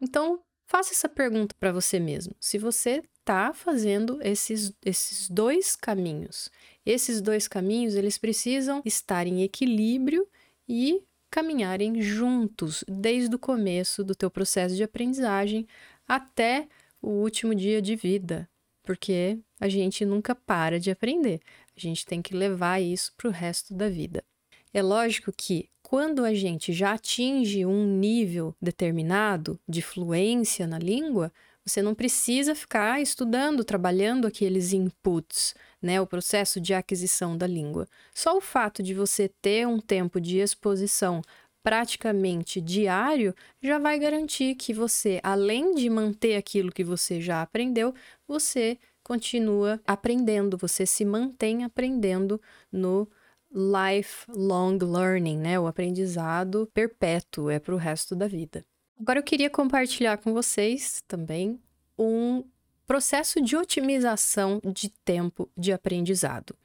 Então, 0.00 0.40
faça 0.66 0.92
essa 0.92 1.08
pergunta 1.08 1.54
para 1.58 1.72
você 1.72 1.98
mesmo. 1.98 2.34
Se 2.38 2.58
você 2.58 3.02
está 3.28 3.52
fazendo 3.52 4.18
esses, 4.22 4.72
esses 4.84 5.28
dois 5.28 5.74
caminhos. 5.74 6.50
Esses 6.88 7.20
dois 7.20 7.46
caminhos, 7.46 7.94
eles 7.94 8.16
precisam 8.16 8.80
estar 8.82 9.26
em 9.26 9.42
equilíbrio 9.42 10.26
e 10.66 11.02
caminharem 11.30 12.00
juntos 12.00 12.82
desde 12.88 13.36
o 13.36 13.38
começo 13.38 14.02
do 14.02 14.14
teu 14.14 14.30
processo 14.30 14.74
de 14.74 14.82
aprendizagem 14.82 15.66
até 16.08 16.66
o 17.02 17.10
último 17.10 17.54
dia 17.54 17.82
de 17.82 17.94
vida, 17.94 18.48
porque 18.82 19.38
a 19.60 19.68
gente 19.68 20.02
nunca 20.06 20.34
para 20.34 20.80
de 20.80 20.90
aprender. 20.90 21.40
A 21.76 21.78
gente 21.78 22.06
tem 22.06 22.22
que 22.22 22.34
levar 22.34 22.80
isso 22.80 23.12
para 23.18 23.28
o 23.28 23.32
resto 23.32 23.74
da 23.74 23.90
vida. 23.90 24.24
É 24.72 24.82
lógico 24.82 25.30
que 25.30 25.68
quando 25.82 26.24
a 26.24 26.32
gente 26.32 26.72
já 26.72 26.92
atinge 26.92 27.66
um 27.66 27.84
nível 27.84 28.56
determinado 28.62 29.60
de 29.68 29.82
fluência 29.82 30.66
na 30.66 30.78
língua, 30.78 31.30
você 31.62 31.82
não 31.82 31.94
precisa 31.94 32.54
ficar 32.54 32.98
estudando, 33.02 33.62
trabalhando 33.62 34.26
aqueles 34.26 34.72
inputs, 34.72 35.54
né, 35.80 36.00
o 36.00 36.06
processo 36.06 36.60
de 36.60 36.74
aquisição 36.74 37.36
da 37.36 37.46
língua. 37.46 37.86
Só 38.14 38.36
o 38.36 38.40
fato 38.40 38.82
de 38.82 38.94
você 38.94 39.28
ter 39.40 39.66
um 39.66 39.80
tempo 39.80 40.20
de 40.20 40.38
exposição 40.38 41.22
praticamente 41.62 42.60
diário, 42.60 43.34
já 43.60 43.78
vai 43.78 43.98
garantir 43.98 44.54
que 44.54 44.72
você, 44.72 45.20
além 45.22 45.74
de 45.74 45.90
manter 45.90 46.36
aquilo 46.36 46.72
que 46.72 46.84
você 46.84 47.20
já 47.20 47.42
aprendeu, 47.42 47.94
você 48.26 48.78
continua 49.02 49.80
aprendendo, 49.86 50.56
você 50.56 50.86
se 50.86 51.04
mantém 51.04 51.64
aprendendo 51.64 52.40
no 52.70 53.08
lifelong 53.50 54.78
learning, 54.82 55.38
né? 55.38 55.58
O 55.58 55.66
aprendizado 55.66 56.68
perpétuo 56.72 57.50
é 57.50 57.58
para 57.58 57.74
o 57.74 57.78
resto 57.78 58.14
da 58.14 58.26
vida. 58.26 58.64
Agora 59.00 59.18
eu 59.18 59.22
queria 59.22 59.48
compartilhar 59.48 60.18
com 60.18 60.32
vocês 60.32 61.02
também 61.06 61.60
um 61.98 62.44
processo 62.88 63.38
de 63.42 63.54
otimização 63.54 64.62
de 64.64 64.88
tempo 64.88 65.46
de 65.54 65.72
aprendizado. 65.72 66.56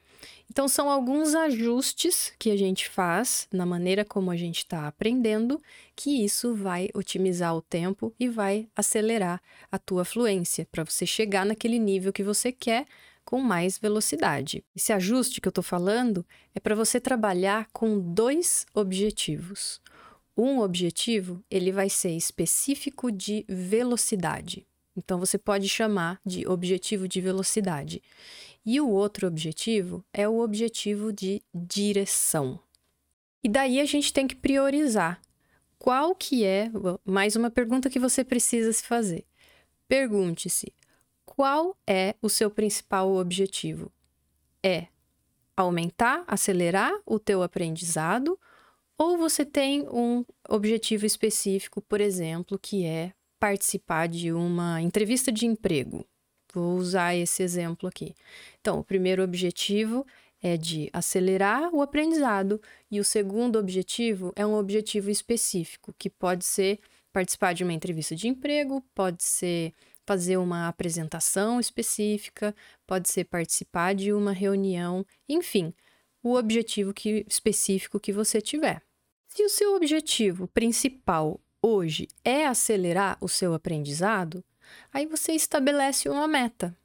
Então, 0.50 0.70
são 0.70 0.90
alguns 0.90 1.36
ajustes 1.36 2.32
que 2.40 2.50
a 2.50 2.56
gente 2.56 2.88
faz 2.88 3.46
na 3.52 3.66
maneira 3.66 4.06
como 4.06 4.32
a 4.32 4.38
gente 4.38 4.60
está 4.60 4.88
aprendendo, 4.88 5.62
que 5.94 6.24
isso 6.24 6.56
vai 6.56 6.90
otimizar 6.94 7.54
o 7.54 7.62
tempo 7.62 8.14
e 8.18 8.30
vai 8.30 8.70
acelerar 8.74 9.42
a 9.70 9.78
tua 9.78 10.06
fluência 10.06 10.66
para 10.72 10.86
você 10.86 11.06
chegar 11.06 11.46
naquele 11.46 11.78
nível 11.78 12.14
que 12.14 12.24
você 12.24 12.54
quer 12.54 12.86
com 13.26 13.42
mais 13.42 13.78
velocidade. 13.78 14.64
Esse 14.74 14.94
ajuste 14.94 15.42
que 15.42 15.48
eu 15.48 15.52
estou 15.52 15.64
falando 15.64 16.26
é 16.56 16.60
para 16.60 16.74
você 16.76 17.02
trabalhar 17.02 17.68
com 17.74 18.00
dois 18.00 18.66
objetivos. 18.74 19.82
Um 20.38 20.60
objetivo 20.60 21.44
ele 21.52 21.72
vai 21.72 21.90
ser 21.90 22.12
específico 22.12 23.12
de 23.12 23.46
velocidade. 23.50 24.66
Então 24.96 25.20
você 25.20 25.38
pode 25.38 25.68
chamar 25.68 26.20
de 26.26 26.48
objetivo 26.48 27.08
de 27.08 27.20
velocidade. 27.20 28.02
E 28.66 28.80
o 28.80 28.90
outro 28.90 29.28
objetivo 29.28 30.04
é 30.14 30.28
o 30.28 30.40
objetivo 30.40 31.12
de 31.12 31.42
direção. 31.54 32.60
E 33.44 33.50
daí 33.50 33.80
a 33.80 33.86
gente 33.86 34.14
tem 34.14 34.28
que 34.28 34.36
priorizar. 34.36 35.22
qual 35.78 36.16
que 36.16 36.46
é, 36.46 36.72
mais 37.04 37.36
uma 37.36 37.52
pergunta 37.52 37.90
que 37.90 38.00
você 38.00 38.24
precisa 38.24 38.72
se 38.72 38.84
fazer. 38.84 39.26
Pergunte-se, 39.86 40.74
qual 41.26 41.78
é 41.86 42.16
o 42.22 42.30
seu 42.30 42.50
principal 42.50 43.14
objetivo? 43.16 43.92
É 44.64 44.88
aumentar, 45.58 46.24
acelerar 46.26 46.94
o 47.06 47.20
teu 47.20 47.44
aprendizado 47.44 48.40
ou 48.98 49.18
você 49.18 49.44
tem 49.44 49.82
um 49.90 50.24
objetivo 50.48 51.06
específico, 51.06 51.82
por 51.82 52.00
exemplo, 52.00 52.58
que 52.58 52.86
é 52.86 53.14
participar 53.44 54.08
de 54.08 54.32
uma 54.32 54.82
entrevista 54.82 55.30
de 55.30 55.46
emprego. 55.46 56.08
Vou 56.54 56.78
usar 56.78 57.14
esse 57.14 57.44
exemplo 57.44 57.90
aqui. 57.90 58.16
Então, 58.62 58.80
o 58.80 58.84
primeiro 58.86 59.22
objetivo 59.22 60.08
é 60.42 60.56
de 60.56 60.90
acelerar 60.94 61.76
o 61.76 61.82
aprendizado 61.82 62.62
e 62.90 63.02
o 63.02 63.04
segundo 63.04 63.60
objetivo 63.60 64.32
é 64.34 64.46
um 64.46 64.54
objetivo 64.54 65.10
específico, 65.10 65.94
que 66.00 66.10
pode 66.10 66.46
ser 66.46 66.80
participar 67.12 67.52
de 67.52 67.66
uma 67.66 67.74
entrevista 67.74 68.16
de 68.16 68.30
emprego, 68.30 68.82
pode 68.96 69.22
ser 69.22 69.74
fazer 70.08 70.38
uma 70.38 70.70
apresentação 70.70 71.60
específica, 71.60 72.56
pode 72.88 73.10
ser 73.10 73.26
participar 73.26 73.94
de 73.94 74.14
uma 74.14 74.32
reunião, 74.32 75.06
enfim, 75.28 75.74
o 76.24 76.36
objetivo 76.36 76.94
que, 76.94 77.26
específico 77.28 78.00
que 78.00 78.14
você 78.14 78.40
tiver. 78.40 78.82
Se 79.28 79.44
o 79.44 79.50
seu 79.50 79.76
objetivo 79.76 80.48
principal 80.48 81.42
hoje 81.64 82.10
é 82.26 82.46
acelerar 82.46 83.18
o 83.22 83.30
seu 83.30 83.54
aprendizado, 83.54 84.44
aí 84.92 85.06
você 85.06 85.32
estabelece 85.32 86.10
uma 86.10 86.28
meta. 86.28 86.78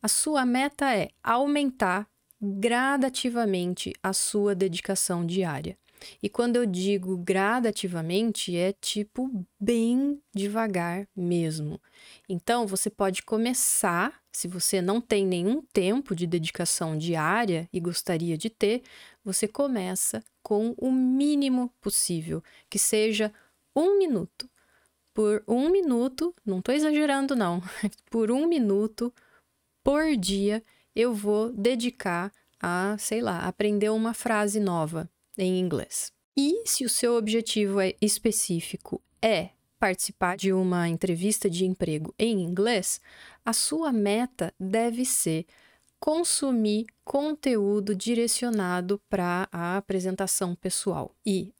A 0.00 0.08
sua 0.08 0.46
meta 0.46 0.96
é 0.96 1.10
aumentar 1.22 2.08
gradativamente 2.40 3.92
a 4.02 4.12
sua 4.12 4.54
dedicação 4.54 5.24
diária. 5.24 5.78
E 6.20 6.28
quando 6.28 6.56
eu 6.56 6.66
digo 6.66 7.16
gradativamente, 7.16 8.56
é 8.56 8.72
tipo 8.72 9.30
bem 9.60 10.20
devagar 10.34 11.06
mesmo. 11.14 11.80
Então, 12.28 12.66
você 12.66 12.90
pode 12.90 13.22
começar, 13.22 14.20
se 14.32 14.48
você 14.48 14.82
não 14.82 15.00
tem 15.00 15.24
nenhum 15.24 15.62
tempo 15.62 16.16
de 16.16 16.26
dedicação 16.26 16.98
diária 16.98 17.68
e 17.72 17.78
gostaria 17.78 18.36
de 18.36 18.50
ter, 18.50 18.82
você 19.24 19.46
começa 19.46 20.24
com 20.42 20.74
o 20.76 20.90
mínimo 20.90 21.72
possível, 21.80 22.42
que 22.68 22.80
seja 22.80 23.32
um 23.74 23.98
minuto. 23.98 24.48
Por 25.14 25.44
um 25.46 25.68
minuto, 25.68 26.34
não 26.44 26.60
estou 26.60 26.74
exagerando, 26.74 27.36
não, 27.36 27.60
por 28.10 28.30
um 28.30 28.46
minuto 28.46 29.12
por 29.84 30.16
dia 30.16 30.62
eu 30.94 31.12
vou 31.14 31.52
dedicar 31.52 32.32
a, 32.60 32.96
sei 32.98 33.20
lá, 33.20 33.40
aprender 33.40 33.90
uma 33.90 34.14
frase 34.14 34.60
nova 34.60 35.10
em 35.36 35.58
inglês. 35.58 36.12
E 36.36 36.62
se 36.64 36.84
o 36.84 36.88
seu 36.88 37.16
objetivo 37.16 37.80
é 37.80 37.94
específico 38.00 39.02
é 39.20 39.50
participar 39.78 40.36
de 40.36 40.52
uma 40.52 40.88
entrevista 40.88 41.50
de 41.50 41.64
emprego 41.66 42.14
em 42.18 42.40
inglês, 42.40 43.00
a 43.44 43.52
sua 43.52 43.92
meta 43.92 44.54
deve 44.58 45.04
ser 45.04 45.44
consumir 45.98 46.86
conteúdo 47.04 47.94
direcionado 47.94 49.00
para 49.10 49.48
a 49.50 49.76
apresentação 49.76 50.54
pessoal. 50.54 51.14
E 51.26 51.52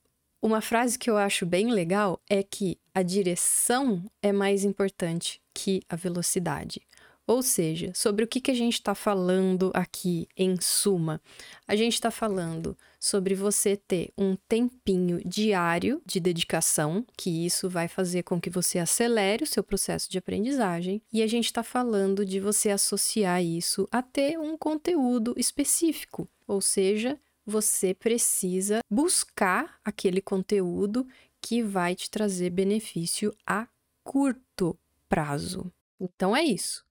uma 0.42 0.60
frase 0.60 0.98
que 0.98 1.08
eu 1.08 1.16
acho 1.16 1.46
bem 1.46 1.70
legal 1.70 2.20
é 2.28 2.42
que 2.42 2.76
a 2.92 3.02
direção 3.02 4.04
é 4.20 4.32
mais 4.32 4.64
importante 4.64 5.40
que 5.54 5.80
a 5.88 5.94
velocidade. 5.94 6.82
Ou 7.24 7.40
seja, 7.40 7.92
sobre 7.94 8.24
o 8.24 8.26
que, 8.28 8.40
que 8.40 8.50
a 8.50 8.54
gente 8.54 8.74
está 8.74 8.96
falando 8.96 9.70
aqui, 9.72 10.26
em 10.36 10.60
suma? 10.60 11.22
A 11.68 11.76
gente 11.76 11.94
está 11.94 12.10
falando 12.10 12.76
sobre 12.98 13.36
você 13.36 13.76
ter 13.76 14.12
um 14.18 14.36
tempinho 14.48 15.22
diário 15.24 16.02
de 16.04 16.18
dedicação, 16.18 17.06
que 17.16 17.46
isso 17.46 17.70
vai 17.70 17.86
fazer 17.86 18.24
com 18.24 18.40
que 18.40 18.50
você 18.50 18.80
acelere 18.80 19.44
o 19.44 19.46
seu 19.46 19.62
processo 19.62 20.10
de 20.10 20.18
aprendizagem, 20.18 21.00
e 21.12 21.22
a 21.22 21.26
gente 21.28 21.46
está 21.46 21.62
falando 21.62 22.26
de 22.26 22.40
você 22.40 22.70
associar 22.70 23.42
isso 23.42 23.86
a 23.92 24.02
ter 24.02 24.36
um 24.38 24.58
conteúdo 24.58 25.34
específico, 25.36 26.28
ou 26.46 26.60
seja, 26.60 27.18
você 27.44 27.94
precisa 27.94 28.80
buscar 28.90 29.78
aquele 29.84 30.20
conteúdo 30.20 31.06
que 31.40 31.62
vai 31.62 31.94
te 31.94 32.10
trazer 32.10 32.50
benefício 32.50 33.34
a 33.46 33.66
curto 34.04 34.78
prazo. 35.08 35.72
Então 36.00 36.36
é 36.36 36.42
isso 36.44 36.84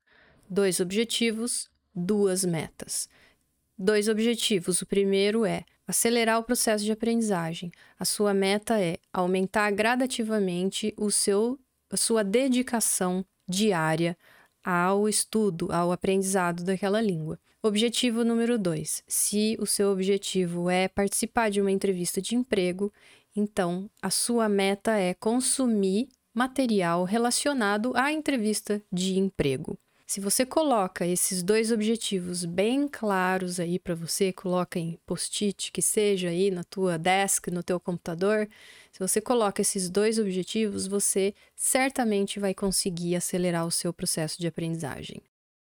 dois 0.52 0.82
objetivos, 0.82 1.70
duas 1.96 2.44
metas. 2.44 3.08
Dois 3.78 4.10
objetivos. 4.10 4.82
O 4.82 4.86
primeiro 4.86 5.46
é 5.46 5.64
acelerar 5.88 6.38
o 6.38 6.44
processo 6.44 6.84
de 6.84 6.92
aprendizagem. 6.92 7.72
A 7.98 8.04
sua 8.04 8.34
meta 8.34 8.78
é 8.80 8.98
aumentar 9.14 9.72
gradativamente 9.72 10.94
o 10.98 11.10
seu, 11.10 11.58
a 11.90 11.96
sua 11.96 12.22
dedicação 12.22 13.26
diária 13.48 14.18
ao 14.62 15.08
estudo, 15.08 15.72
ao 15.72 15.92
aprendizado 15.92 16.66
daquela 16.66 17.02
língua. 17.02 17.40
Objetivo 17.63 18.24
número 18.24 18.58
dois: 18.58 19.04
se 19.08 19.56
o 19.60 19.67
seu 19.67 19.91
objetivo 19.91 20.67
é 20.67 20.88
participar 20.88 21.52
de 21.52 21.62
uma 21.62 21.69
entrevista 21.69 22.19
de 22.19 22.34
emprego, 22.34 22.91
então 23.36 23.88
a 24.02 24.10
sua 24.10 24.50
meta 24.50 24.97
é 24.97 25.13
consumir 25.13 26.10
material 26.34 27.04
relacionado 27.04 27.91
à 27.95 28.12
entrevista 28.12 28.82
de 28.91 29.19
emprego. 29.19 29.78
Se 30.08 30.19
você 30.19 30.43
coloca 30.43 31.06
esses 31.06 31.43
dois 31.43 31.71
objetivos 31.71 32.45
bem 32.45 32.88
claros 32.88 33.60
aí 33.60 33.78
para 33.78 33.93
você, 33.93 34.34
coloca 34.34 34.80
em 34.80 34.97
post-it 35.06 35.71
que 35.71 35.84
seja 35.84 36.30
aí 36.30 36.50
na 36.50 36.63
tua 36.63 36.97
desk, 36.97 37.52
no 37.52 37.62
teu 37.62 37.80
computador, 37.80 38.50
se 38.91 39.00
você 39.00 39.21
coloca 39.21 39.62
esses 39.62 39.88
dois 39.88 40.17
objetivos, 40.17 40.88
você 40.88 41.34
certamente 41.56 42.39
vai 42.39 42.56
conseguir 42.56 43.15
acelerar 43.15 43.67
o 43.67 43.71
seu 43.71 43.93
processo 43.93 44.39
de 44.39 44.47
aprendizagem. 44.47 45.21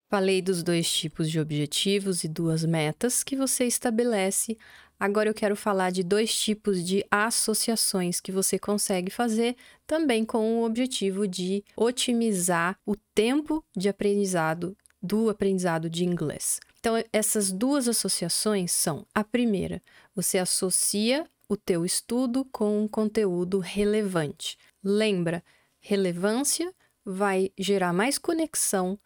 Falei 0.09 0.41
dos 0.41 0.63
dois 0.63 0.91
tipos 0.91 1.31
de 1.31 1.41
objetivos 1.41 2.25
e 2.25 2.29
duas 2.29 2.65
metas 2.65 3.25
que 3.25 3.35
você 3.35 3.65
estabelece 3.65 4.57
Agora 4.99 5.29
eu 5.29 5.35
quero 5.35 5.57
falar 5.57 5.91
de 5.91 6.03
dois 6.03 6.35
tipos 6.35 6.85
de 6.85 7.05
associações 7.11 8.21
que 8.21 8.31
você 8.31 8.59
consegue 8.59 9.11
fazer 9.11 9.57
também 9.87 10.25
com 10.25 10.61
o 10.61 10.65
objetivo 10.65 11.27
de 11.27 11.65
otimizar 11.77 12.79
o 12.87 12.95
tempo 13.15 13.65
de 13.77 13.89
aprendizado 13.89 14.77
do 15.03 15.29
aprendizado 15.29 15.91
de 15.91 16.05
inglês. 16.05 16.61
Então 16.81 16.95
essas 17.13 17.53
duas 17.53 17.89
associações 17.89 18.73
são: 18.73 19.05
a 19.15 19.25
primeira, 19.25 19.83
você 20.15 20.39
associa 20.39 21.27
o 21.49 21.57
teu 21.57 21.85
estudo 21.85 22.45
com 22.47 22.85
um 22.85 22.89
conteúdo 22.89 23.59
relevante. 23.59 24.57
Lembra, 24.83 25.45
relevância 25.81 26.73
vai 27.05 27.51
gerar 27.59 27.93
mais 27.93 28.17
conexão, 28.17 28.99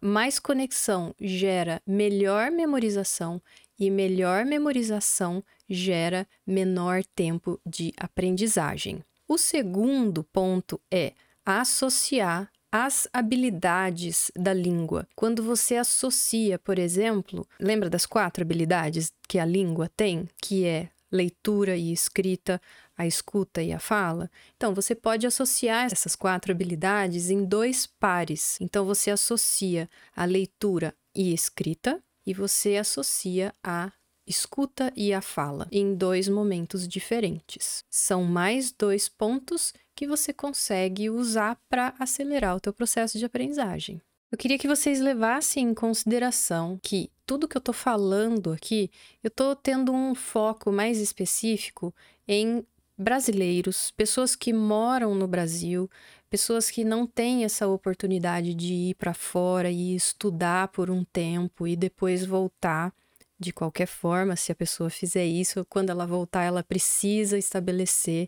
mais 0.00 0.38
conexão 0.38 1.14
gera 1.20 1.82
melhor 1.86 2.50
memorização 2.50 3.42
e 3.78 3.90
melhor 3.90 4.44
memorização 4.44 5.42
gera 5.68 6.26
menor 6.46 7.02
tempo 7.16 7.60
de 7.66 7.92
aprendizagem. 7.96 9.02
O 9.26 9.36
segundo 9.36 10.22
ponto 10.24 10.80
é 10.90 11.12
associar 11.44 12.50
as 12.70 13.06
habilidades 13.12 14.30
da 14.34 14.54
língua. 14.54 15.06
Quando 15.14 15.42
você 15.42 15.76
associa, 15.76 16.58
por 16.58 16.78
exemplo, 16.78 17.46
lembra 17.60 17.90
das 17.90 18.06
quatro 18.06 18.42
habilidades 18.42 19.12
que 19.28 19.38
a 19.38 19.44
língua 19.44 19.90
tem, 19.94 20.26
que 20.40 20.64
é 20.64 20.88
leitura 21.12 21.76
e 21.76 21.92
escrita, 21.92 22.60
a 22.96 23.06
escuta 23.06 23.62
e 23.62 23.72
a 23.72 23.78
fala? 23.78 24.30
Então, 24.56 24.74
você 24.74 24.94
pode 24.94 25.26
associar 25.26 25.86
essas 25.92 26.16
quatro 26.16 26.50
habilidades 26.50 27.30
em 27.30 27.44
dois 27.44 27.86
pares. 27.86 28.58
Então, 28.60 28.84
você 28.84 29.10
associa 29.10 29.88
a 30.16 30.24
leitura 30.24 30.94
e 31.14 31.32
escrita 31.32 32.02
e 32.26 32.32
você 32.32 32.76
associa 32.76 33.54
a 33.62 33.92
escuta 34.26 34.92
e 34.96 35.12
a 35.12 35.20
fala 35.20 35.66
em 35.70 35.94
dois 35.94 36.28
momentos 36.28 36.86
diferentes. 36.86 37.84
São 37.90 38.24
mais 38.24 38.72
dois 38.72 39.08
pontos 39.08 39.74
que 39.94 40.06
você 40.06 40.32
consegue 40.32 41.10
usar 41.10 41.60
para 41.68 41.94
acelerar 41.98 42.56
o 42.56 42.60
teu 42.60 42.72
processo 42.72 43.18
de 43.18 43.24
aprendizagem. 43.24 44.00
Eu 44.30 44.38
queria 44.38 44.58
que 44.58 44.68
vocês 44.68 44.98
levassem 44.98 45.68
em 45.68 45.74
consideração 45.74 46.80
que 46.82 47.10
tudo 47.32 47.48
que 47.48 47.56
eu 47.56 47.60
estou 47.60 47.72
falando 47.72 48.52
aqui, 48.52 48.90
eu 49.24 49.28
estou 49.28 49.56
tendo 49.56 49.90
um 49.90 50.14
foco 50.14 50.70
mais 50.70 50.98
específico 50.98 51.94
em 52.28 52.62
brasileiros, 52.96 53.90
pessoas 53.92 54.36
que 54.36 54.52
moram 54.52 55.14
no 55.14 55.26
Brasil, 55.26 55.88
pessoas 56.28 56.70
que 56.70 56.84
não 56.84 57.06
têm 57.06 57.42
essa 57.42 57.66
oportunidade 57.66 58.52
de 58.52 58.74
ir 58.74 58.96
para 58.96 59.14
fora 59.14 59.70
e 59.70 59.96
estudar 59.96 60.68
por 60.68 60.90
um 60.90 61.04
tempo 61.04 61.66
e 61.66 61.74
depois 61.74 62.22
voltar. 62.22 62.92
De 63.38 63.50
qualquer 63.50 63.86
forma, 63.86 64.36
se 64.36 64.52
a 64.52 64.54
pessoa 64.54 64.90
fizer 64.90 65.24
isso, 65.24 65.64
quando 65.70 65.88
ela 65.88 66.06
voltar, 66.06 66.42
ela 66.42 66.62
precisa 66.62 67.38
estabelecer 67.38 68.26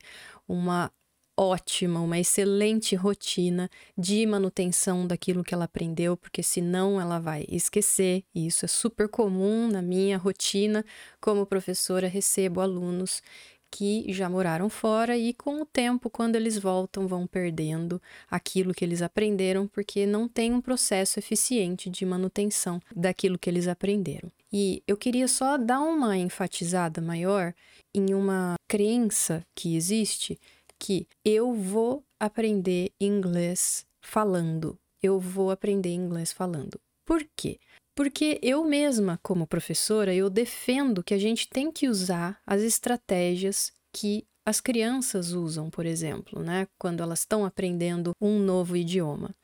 uma 0.48 0.90
ótima, 1.36 2.00
uma 2.00 2.18
excelente 2.18 2.94
rotina 2.94 3.68
de 3.96 4.24
manutenção 4.26 5.06
daquilo 5.06 5.42
que 5.42 5.54
ela 5.54 5.64
aprendeu, 5.64 6.16
porque 6.16 6.42
senão 6.42 7.00
ela 7.00 7.18
vai 7.18 7.44
esquecer, 7.48 8.24
e 8.34 8.46
isso 8.46 8.64
é 8.64 8.68
super 8.68 9.08
comum 9.08 9.68
na 9.68 9.82
minha 9.82 10.16
rotina 10.16 10.84
como 11.20 11.46
professora, 11.46 12.06
recebo 12.06 12.60
alunos 12.60 13.20
que 13.74 14.04
já 14.12 14.30
moraram 14.30 14.70
fora 14.70 15.16
e 15.18 15.34
com 15.34 15.60
o 15.60 15.66
tempo, 15.66 16.08
quando 16.08 16.36
eles 16.36 16.56
voltam, 16.56 17.08
vão 17.08 17.26
perdendo 17.26 18.00
aquilo 18.30 18.72
que 18.72 18.84
eles 18.84 19.02
aprenderam, 19.02 19.66
porque 19.66 20.06
não 20.06 20.28
tem 20.28 20.52
um 20.52 20.60
processo 20.60 21.18
eficiente 21.18 21.90
de 21.90 22.06
manutenção 22.06 22.80
daquilo 22.94 23.36
que 23.36 23.50
eles 23.50 23.66
aprenderam. 23.66 24.30
E 24.52 24.80
eu 24.86 24.96
queria 24.96 25.26
só 25.26 25.58
dar 25.58 25.80
uma 25.80 26.16
enfatizada 26.16 27.00
maior 27.00 27.52
em 27.92 28.14
uma 28.14 28.54
crença 28.68 29.44
que 29.56 29.74
existe 29.74 30.38
que 30.84 31.08
eu 31.24 31.54
vou 31.54 32.04
aprender 32.20 32.92
inglês 33.00 33.86
falando. 34.02 34.78
Eu 35.02 35.18
vou 35.18 35.50
aprender 35.50 35.88
inglês 35.88 36.30
falando. 36.30 36.78
Por 37.06 37.26
quê? 37.34 37.58
Porque 37.96 38.38
eu 38.42 38.62
mesma, 38.66 39.18
como 39.22 39.46
professora, 39.46 40.14
eu 40.14 40.28
defendo 40.28 41.02
que 41.02 41.14
a 41.14 41.18
gente 41.18 41.48
tem 41.48 41.72
que 41.72 41.88
usar 41.88 42.38
as 42.46 42.60
estratégias 42.60 43.72
que 43.94 44.26
as 44.44 44.60
crianças 44.60 45.32
usam, 45.32 45.70
por 45.70 45.86
exemplo, 45.86 46.42
né, 46.42 46.68
quando 46.78 47.02
elas 47.02 47.20
estão 47.20 47.46
aprendendo 47.46 48.12
um 48.20 48.38
novo 48.38 48.76
idioma. 48.76 49.34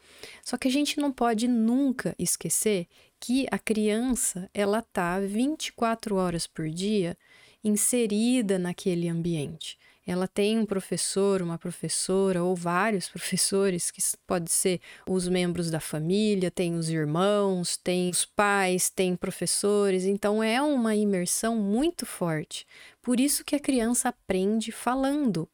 Só 0.45 0.59
que 0.59 0.69
a 0.69 0.71
gente 0.71 1.01
não 1.01 1.11
pode 1.11 1.49
nunca 1.49 2.15
esquecer 2.19 2.87
que 3.19 3.47
a 3.51 3.59
criança, 3.59 4.51
ela 4.53 4.83
tá 4.83 5.19
24 5.19 6.17
horas 6.17 6.47
por 6.47 6.69
dia 6.69 7.17
inserida 7.65 8.59
naquele 8.59 9.09
ambiente 9.09 9.79
ela 10.11 10.27
tem 10.27 10.59
um 10.59 10.67
professor, 10.67 11.41
uma 11.41 11.57
professora 11.57 12.43
ou 12.43 12.57
vários 12.57 13.07
professores, 13.09 13.93
que 13.93 14.03
pode 14.27 14.51
ser 14.51 14.81
os 15.09 15.29
membros 15.29 15.71
da 15.71 15.79
família, 15.79 16.51
tem 16.51 16.75
os 16.75 16.91
irmãos, 16.91 17.77
tem 17.77 18.11
os 18.11 18.25
pais, 18.25 18.91
tem 18.91 19.15
professores, 19.15 20.05
então 20.05 20.43
é 20.43 20.61
uma 20.61 20.97
imersão 20.97 21.55
muito 21.55 22.05
forte. 22.05 22.67
Por 23.01 23.21
isso 23.21 23.45
que 23.45 23.55
a 23.55 23.61
criança 23.61 24.09
aprende 24.09 24.73
falando. 24.73 25.49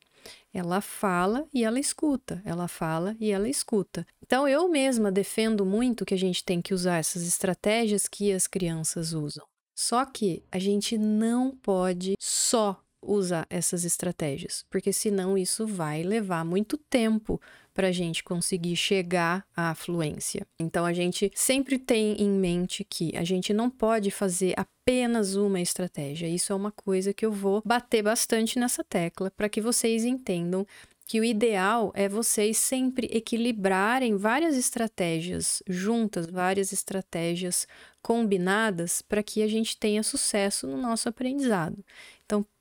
Ela 0.55 0.81
fala 0.81 1.47
e 1.53 1.63
ela 1.63 1.79
escuta, 1.79 2.41
ela 2.43 2.67
fala 2.67 3.15
e 3.21 3.31
ela 3.31 3.51
escuta. 3.51 4.07
Então 4.25 4.49
eu 4.49 4.67
mesma 4.71 5.13
defendo 5.13 5.67
muito 5.67 6.07
que 6.07 6.15
a 6.15 6.19
gente 6.19 6.43
tem 6.43 6.63
que 6.63 6.73
usar 6.73 6.97
essas 6.97 7.27
estratégias 7.27 8.09
que 8.09 8.33
as 8.33 8.47
crianças 8.47 9.13
usam. 9.13 9.47
Só 9.75 10.07
que 10.07 10.43
a 10.51 10.59
gente 10.59 10.97
não 10.97 11.55
pode 11.55 12.15
só 12.19 12.83
usar 13.07 13.47
essas 13.49 13.85
estratégias, 13.85 14.65
porque 14.71 14.93
senão 14.93 15.37
isso 15.37 15.67
vai 15.67 16.03
levar 16.03 16.45
muito 16.45 16.77
tempo 16.77 17.41
para 17.73 17.89
a 17.89 17.93
gente 17.93 18.25
conseguir 18.25 18.75
chegar 18.75 19.45
à 19.55 19.75
fluência. 19.75 20.47
Então 20.59 20.85
a 20.85 20.93
gente 20.93 21.31
sempre 21.35 21.79
tem 21.79 22.21
em 22.21 22.31
mente 22.31 22.85
que 22.89 23.15
a 23.17 23.23
gente 23.23 23.53
não 23.53 23.69
pode 23.69 24.11
fazer 24.11 24.55
apenas 24.57 25.37
uma 25.37 25.61
estratégia. 25.61 26.27
Isso 26.27 26.53
é 26.53 26.57
uma 26.57 26.73
coisa 26.73 27.13
que 27.13 27.27
eu 27.27 27.33
vou 27.33 27.63
bater 27.65 28.03
bastante 28.03 28.59
nessa 28.59 28.83
tecla 28.83 29.31
para 29.31 29.49
que 29.49 29.61
vocês 29.61 30.05
entendam 30.05 30.67
que 31.07 31.21
o 31.21 31.25
ideal 31.25 31.93
é 31.95 32.09
vocês 32.09 32.59
sempre 32.59 33.09
equilibrarem 33.13 34.17
várias 34.17 34.57
estratégias 34.57 35.63
juntas, 35.69 36.27
várias 36.27 36.73
estratégias 36.73 37.69
combinadas 38.03 39.03
para 39.03 39.23
que 39.23 39.43
a 39.43 39.47
gente 39.47 39.77
tenha 39.77 40.03
sucesso 40.03 40.67
no 40.67 40.77
nosso 40.77 41.09
aprendizado. 41.09 41.85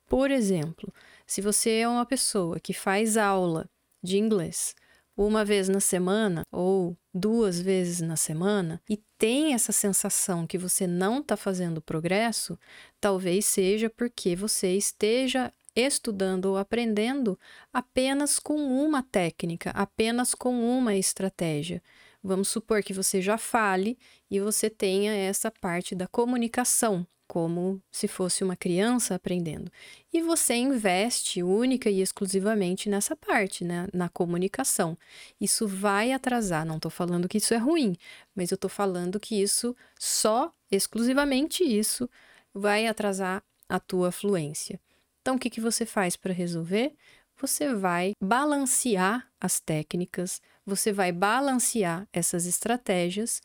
Por 0.06 0.30
exemplo, 0.30 0.92
se 1.26 1.40
você 1.40 1.78
é 1.78 1.88
uma 1.88 2.06
pessoa 2.06 2.60
que 2.60 2.72
faz 2.72 3.16
aula 3.16 3.68
de 4.02 4.18
inglês 4.18 4.74
uma 5.16 5.44
vez 5.44 5.68
na 5.68 5.80
semana 5.80 6.42
ou 6.52 6.96
duas 7.12 7.58
vezes 7.58 8.00
na 8.00 8.16
semana 8.16 8.80
e 8.88 8.98
tem 9.18 9.54
essa 9.54 9.72
sensação 9.72 10.46
que 10.46 10.58
você 10.58 10.86
não 10.86 11.20
está 11.20 11.36
fazendo 11.36 11.80
progresso, 11.80 12.58
talvez 13.00 13.46
seja 13.46 13.88
porque 13.88 14.36
você 14.36 14.76
esteja 14.76 15.52
estudando 15.74 16.46
ou 16.46 16.56
aprendendo 16.56 17.38
apenas 17.72 18.38
com 18.38 18.56
uma 18.56 19.02
técnica, 19.02 19.70
apenas 19.70 20.34
com 20.34 20.54
uma 20.78 20.94
estratégia. 20.94 21.82
Vamos 22.22 22.48
supor 22.48 22.82
que 22.82 22.92
você 22.92 23.20
já 23.20 23.38
fale 23.38 23.98
e 24.30 24.38
você 24.38 24.70
tenha 24.70 25.12
essa 25.12 25.50
parte 25.50 25.94
da 25.94 26.06
comunicação 26.06 27.06
como 27.36 27.82
se 27.92 28.08
fosse 28.08 28.42
uma 28.42 28.56
criança 28.56 29.14
aprendendo. 29.14 29.70
E 30.10 30.22
você 30.22 30.54
investe 30.54 31.42
única 31.42 31.90
e 31.90 32.00
exclusivamente 32.00 32.88
nessa 32.88 33.14
parte, 33.14 33.62
né? 33.62 33.88
na 33.92 34.08
comunicação. 34.08 34.96
Isso 35.38 35.68
vai 35.68 36.12
atrasar, 36.12 36.64
não 36.64 36.76
estou 36.76 36.90
falando 36.90 37.28
que 37.28 37.36
isso 37.36 37.52
é 37.52 37.58
ruim, 37.58 37.94
mas 38.34 38.50
eu 38.50 38.54
estou 38.54 38.70
falando 38.70 39.20
que 39.20 39.38
isso, 39.38 39.76
só, 39.98 40.50
exclusivamente 40.70 41.62
isso, 41.62 42.08
vai 42.54 42.86
atrasar 42.86 43.42
a 43.68 43.78
tua 43.78 44.10
fluência. 44.10 44.80
Então, 45.20 45.36
o 45.36 45.38
que, 45.38 45.50
que 45.50 45.60
você 45.60 45.84
faz 45.84 46.16
para 46.16 46.32
resolver? 46.32 46.94
Você 47.38 47.74
vai 47.74 48.12
balancear 48.18 49.30
as 49.38 49.60
técnicas, 49.60 50.40
você 50.64 50.90
vai 50.90 51.12
balancear 51.12 52.08
essas 52.14 52.46
estratégias 52.46 53.42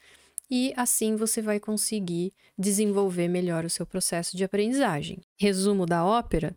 e 0.51 0.73
assim 0.75 1.15
você 1.15 1.41
vai 1.41 1.61
conseguir 1.61 2.33
desenvolver 2.59 3.29
melhor 3.29 3.63
o 3.63 3.69
seu 3.69 3.85
processo 3.85 4.35
de 4.35 4.43
aprendizagem. 4.43 5.21
Resumo 5.39 5.85
da 5.85 6.03
ópera: 6.03 6.53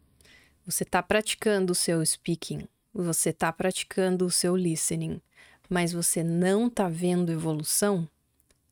você 0.66 0.83
está 0.83 1.00
praticando 1.00 1.72
o 1.72 1.76
seu 1.76 2.04
speaking, 2.04 2.66
você 2.92 3.30
está 3.30 3.52
praticando 3.52 4.26
o 4.26 4.30
seu 4.33 4.57
listening, 4.57 5.22
mas 5.70 5.92
você 5.92 6.24
não 6.24 6.66
está 6.66 6.88
vendo 6.88 7.30
evolução, 7.30 8.09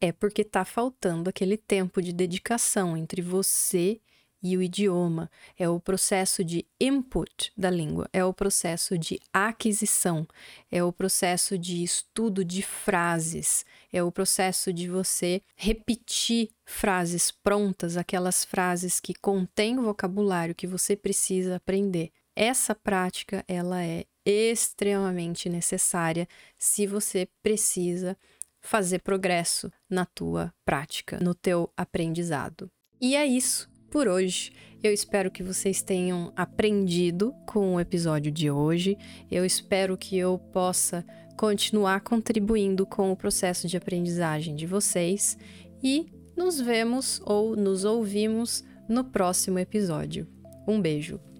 é 0.00 0.10
porque 0.10 0.42
está 0.42 0.64
faltando 0.64 1.30
aquele 1.30 1.56
tempo 1.56 2.02
de 2.02 2.12
dedicação 2.12 2.96
entre 2.96 3.22
você 3.22 4.00
e 4.42 4.56
o 4.56 4.62
idioma, 4.62 5.30
é 5.56 5.68
o 5.68 5.78
processo 5.78 6.42
de 6.42 6.66
input 6.80 7.52
da 7.56 7.70
língua, 7.70 8.08
é 8.12 8.24
o 8.24 8.34
processo 8.34 8.98
de 8.98 9.20
aquisição, 9.32 10.26
é 10.70 10.82
o 10.82 10.92
processo 10.92 11.56
de 11.56 11.82
estudo 11.82 12.44
de 12.44 12.62
frases, 12.62 13.64
é 13.92 14.02
o 14.02 14.10
processo 14.10 14.72
de 14.72 14.88
você 14.88 15.42
repetir 15.54 16.50
frases 16.64 17.30
prontas, 17.30 17.96
aquelas 17.96 18.44
frases 18.44 18.98
que 18.98 19.14
contêm 19.14 19.78
o 19.78 19.82
vocabulário 19.82 20.54
que 20.54 20.66
você 20.66 20.96
precisa 20.96 21.56
aprender. 21.56 22.10
Essa 22.34 22.74
prática, 22.74 23.44
ela 23.46 23.84
é 23.84 24.04
extremamente 24.24 25.48
necessária 25.48 26.26
se 26.58 26.86
você 26.86 27.28
precisa 27.42 28.16
fazer 28.60 29.00
progresso 29.00 29.70
na 29.90 30.06
tua 30.06 30.54
prática, 30.64 31.18
no 31.20 31.34
teu 31.34 31.70
aprendizado. 31.76 32.70
E 33.00 33.16
é 33.16 33.26
isso 33.26 33.71
por 33.92 34.08
hoje. 34.08 34.50
Eu 34.82 34.92
espero 34.92 35.30
que 35.30 35.42
vocês 35.42 35.82
tenham 35.82 36.32
aprendido 36.34 37.32
com 37.46 37.74
o 37.74 37.80
episódio 37.80 38.32
de 38.32 38.50
hoje. 38.50 38.96
Eu 39.30 39.44
espero 39.44 39.98
que 39.98 40.18
eu 40.18 40.38
possa 40.38 41.04
continuar 41.36 42.00
contribuindo 42.00 42.86
com 42.86 43.12
o 43.12 43.16
processo 43.16 43.68
de 43.68 43.76
aprendizagem 43.76 44.56
de 44.56 44.66
vocês 44.66 45.36
e 45.82 46.06
nos 46.34 46.58
vemos 46.58 47.20
ou 47.24 47.54
nos 47.54 47.84
ouvimos 47.84 48.64
no 48.88 49.04
próximo 49.04 49.58
episódio. 49.58 50.26
Um 50.66 50.80
beijo! 50.80 51.31